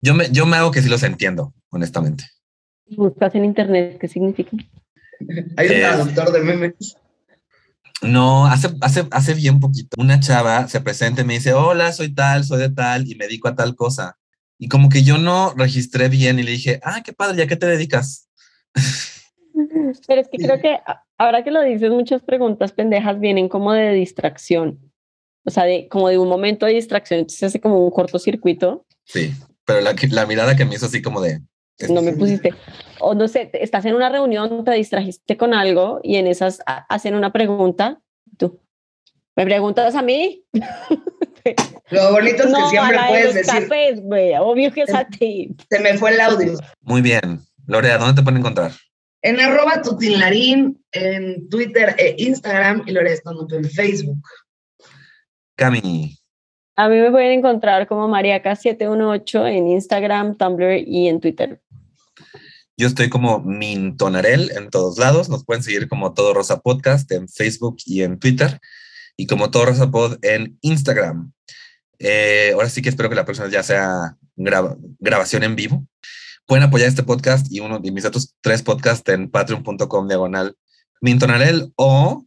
Yo 0.00 0.14
me, 0.14 0.30
yo 0.30 0.46
me 0.46 0.56
hago 0.56 0.70
que 0.70 0.82
sí 0.82 0.88
los 0.88 1.02
entiendo, 1.02 1.52
honestamente. 1.70 2.24
¿Buscas 2.88 3.34
en 3.34 3.44
internet 3.44 3.98
qué 4.00 4.08
significa? 4.08 4.56
Hay 5.56 5.66
un 5.66 5.72
eh, 5.72 5.80
traductor 5.80 6.32
de 6.32 6.40
memes. 6.40 6.96
No, 8.02 8.46
hace, 8.46 8.68
hace, 8.80 9.06
hace 9.10 9.34
bien 9.34 9.58
poquito. 9.58 9.96
Una 9.98 10.20
chava 10.20 10.68
se 10.68 10.80
presenta 10.80 11.22
y 11.22 11.24
me 11.24 11.34
dice, 11.34 11.54
hola, 11.54 11.92
soy 11.92 12.14
tal, 12.14 12.44
soy 12.44 12.60
de 12.60 12.70
tal 12.70 13.10
y 13.10 13.14
me 13.14 13.26
dedico 13.26 13.48
a 13.48 13.54
tal 13.54 13.74
cosa. 13.74 14.18
Y 14.58 14.68
como 14.68 14.88
que 14.88 15.02
yo 15.02 15.18
no 15.18 15.52
registré 15.56 16.08
bien 16.08 16.38
y 16.38 16.42
le 16.42 16.52
dije, 16.52 16.80
ah, 16.82 17.02
qué 17.04 17.12
padre, 17.12 17.38
¿ya 17.38 17.46
qué 17.46 17.56
te 17.56 17.66
dedicas? 17.66 18.28
Pero 20.06 20.20
es 20.20 20.28
que 20.28 20.38
creo 20.38 20.60
que 20.60 20.78
ahora 21.16 21.42
que 21.42 21.50
lo 21.50 21.62
dices, 21.62 21.90
muchas 21.90 22.22
preguntas 22.22 22.72
pendejas 22.72 23.18
vienen 23.18 23.48
como 23.48 23.72
de 23.72 23.92
distracción. 23.92 24.78
O 25.44 25.50
sea, 25.50 25.64
de, 25.64 25.88
como 25.88 26.08
de 26.08 26.18
un 26.18 26.28
momento 26.28 26.66
de 26.66 26.72
distracción, 26.72 27.20
entonces 27.20 27.42
hace 27.44 27.60
como 27.60 27.84
un 27.84 27.90
cortocircuito. 27.90 28.84
Sí, 29.04 29.32
pero 29.64 29.80
la, 29.80 29.94
la 30.10 30.26
mirada 30.26 30.56
que 30.56 30.64
me 30.64 30.74
hizo 30.74 30.86
así 30.86 31.00
como 31.00 31.20
de... 31.20 31.40
No 31.90 32.02
me 32.02 32.12
pusiste. 32.12 32.54
O 33.00 33.14
no 33.14 33.28
sé, 33.28 33.50
estás 33.54 33.84
en 33.84 33.94
una 33.94 34.08
reunión, 34.08 34.64
te 34.64 34.72
distrajiste 34.72 35.36
con 35.36 35.52
algo 35.52 36.00
y 36.02 36.16
en 36.16 36.26
esas 36.26 36.60
hacen 36.66 37.14
una 37.14 37.32
pregunta, 37.32 38.00
tú. 38.38 38.60
¿Me 39.36 39.44
preguntas 39.44 39.94
a 39.94 40.02
mí? 40.02 40.44
Lo 41.90 42.12
bonito 42.12 42.44
es 42.44 42.54
que 42.54 42.68
siempre 42.70 42.98
puedes 43.08 43.34
decir. 43.34 43.68
Cafés, 43.68 44.00
obvio 44.40 44.72
que 44.72 44.82
es 44.82 44.94
a 44.94 45.06
ti. 45.06 45.54
Se 45.68 45.78
me 45.80 45.98
fue 45.98 46.12
el 46.14 46.20
audio. 46.20 46.54
Muy 46.80 47.02
bien. 47.02 47.40
Lorea, 47.66 47.98
¿dónde 47.98 48.14
te 48.14 48.22
pueden 48.22 48.40
encontrar? 48.40 48.72
En 49.22 49.40
arroba 49.40 49.82
tutilarín, 49.82 50.82
en 50.92 51.48
Twitter 51.48 51.94
e 51.98 52.14
Instagram 52.18 52.84
y 52.86 52.92
Lorea 52.92 53.12
estando 53.12 53.46
en 53.54 53.64
Facebook. 53.64 54.22
Cami. 55.56 56.16
A 56.76 56.88
mí 56.88 56.96
me 56.96 57.10
pueden 57.10 57.32
encontrar 57.32 57.86
como 57.86 58.08
Mariaca718 58.08 59.48
en 59.48 59.68
Instagram, 59.68 60.36
Tumblr 60.36 60.78
y 60.86 61.08
en 61.08 61.20
Twitter. 61.20 61.60
Yo 62.78 62.86
estoy 62.86 63.08
como 63.08 63.40
Mintonarel 63.40 64.50
en 64.54 64.68
todos 64.68 64.98
lados. 64.98 65.30
Nos 65.30 65.46
pueden 65.46 65.62
seguir 65.62 65.88
como 65.88 66.12
Todo 66.12 66.34
Rosa 66.34 66.60
Podcast 66.60 67.10
en 67.10 67.26
Facebook 67.26 67.78
y 67.86 68.02
en 68.02 68.18
Twitter 68.18 68.60
y 69.16 69.26
como 69.26 69.50
Todo 69.50 69.66
Rosa 69.66 69.90
Pod 69.90 70.18
en 70.22 70.58
Instagram. 70.60 71.32
Eh, 71.98 72.50
ahora 72.52 72.68
sí 72.68 72.82
que 72.82 72.90
espero 72.90 73.08
que 73.08 73.14
la 73.14 73.24
próxima 73.24 73.48
ya 73.48 73.62
sea 73.62 74.18
grabación 74.36 75.42
en 75.42 75.56
vivo. 75.56 75.86
Pueden 76.44 76.64
apoyar 76.64 76.88
este 76.88 77.02
podcast 77.02 77.50
y 77.50 77.60
uno 77.60 77.78
de 77.78 77.90
mis 77.90 78.04
otros 78.04 78.34
tres 78.42 78.62
podcasts 78.62 79.08
en 79.08 79.30
patreon.com 79.30 80.06
diagonal 80.06 80.54
Mintonarel 81.00 81.72
o 81.76 82.26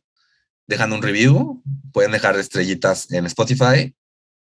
dejando 0.65 0.95
un 0.95 1.03
review. 1.03 1.61
Pueden 1.93 2.11
dejar 2.11 2.37
estrellitas 2.39 3.11
en 3.11 3.27
Spotify 3.27 3.95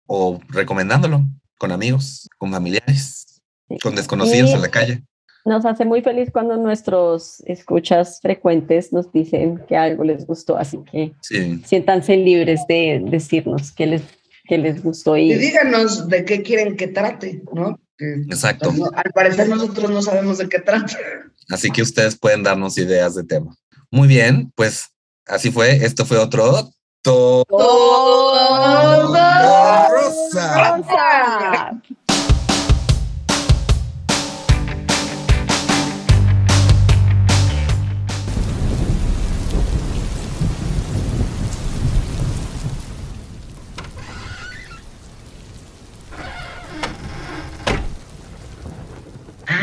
o 0.06 0.40
recomendándolo 0.48 1.26
con 1.58 1.72
amigos, 1.72 2.28
con 2.38 2.52
familiares, 2.52 3.42
con 3.82 3.96
desconocidos 3.96 4.52
en 4.52 4.62
la 4.62 4.70
calle. 4.70 5.02
Nos 5.48 5.64
hace 5.64 5.86
muy 5.86 6.02
feliz 6.02 6.28
cuando 6.30 6.56
nuestros 6.58 7.42
escuchas 7.46 8.20
frecuentes 8.20 8.92
nos 8.92 9.10
dicen 9.10 9.62
que 9.66 9.76
algo 9.76 10.04
les 10.04 10.26
gustó, 10.26 10.58
así 10.58 10.78
que 10.92 11.14
siéntanse 11.64 12.16
libres 12.16 12.60
de 12.68 13.02
decirnos 13.04 13.72
qué 13.72 13.86
les, 13.86 14.02
qué 14.44 14.58
les 14.58 14.82
gustó. 14.82 15.16
Y... 15.16 15.32
díganos 15.34 16.06
de 16.08 16.24
qué 16.26 16.42
quieren 16.42 16.76
que 16.76 16.88
trate, 16.88 17.42
¿no? 17.52 17.80
Exacto. 17.98 18.72
Pues, 18.76 18.92
al 18.94 19.10
parecer 19.12 19.48
nosotros 19.48 19.90
no 19.90 20.02
sabemos 20.02 20.36
de 20.36 20.48
qué 20.48 20.58
trata. 20.58 20.98
Así 21.48 21.70
que 21.70 21.80
ustedes 21.80 22.16
pueden 22.16 22.42
darnos 22.42 22.76
ideas 22.76 23.14
de 23.14 23.24
tema. 23.24 23.56
Muy 23.90 24.06
bien, 24.06 24.52
pues 24.54 24.90
así 25.26 25.50
fue. 25.50 25.76
Esto 25.84 26.04
fue 26.04 26.18
otro 26.18 26.70
todo, 27.02 27.44
rosa. 29.90 31.80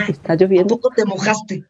Está 0.08 0.36
lloviendo. 0.36 0.76
¿A 0.76 0.78
poco 0.78 0.90
te 0.96 1.06
mojaste? 1.06 1.66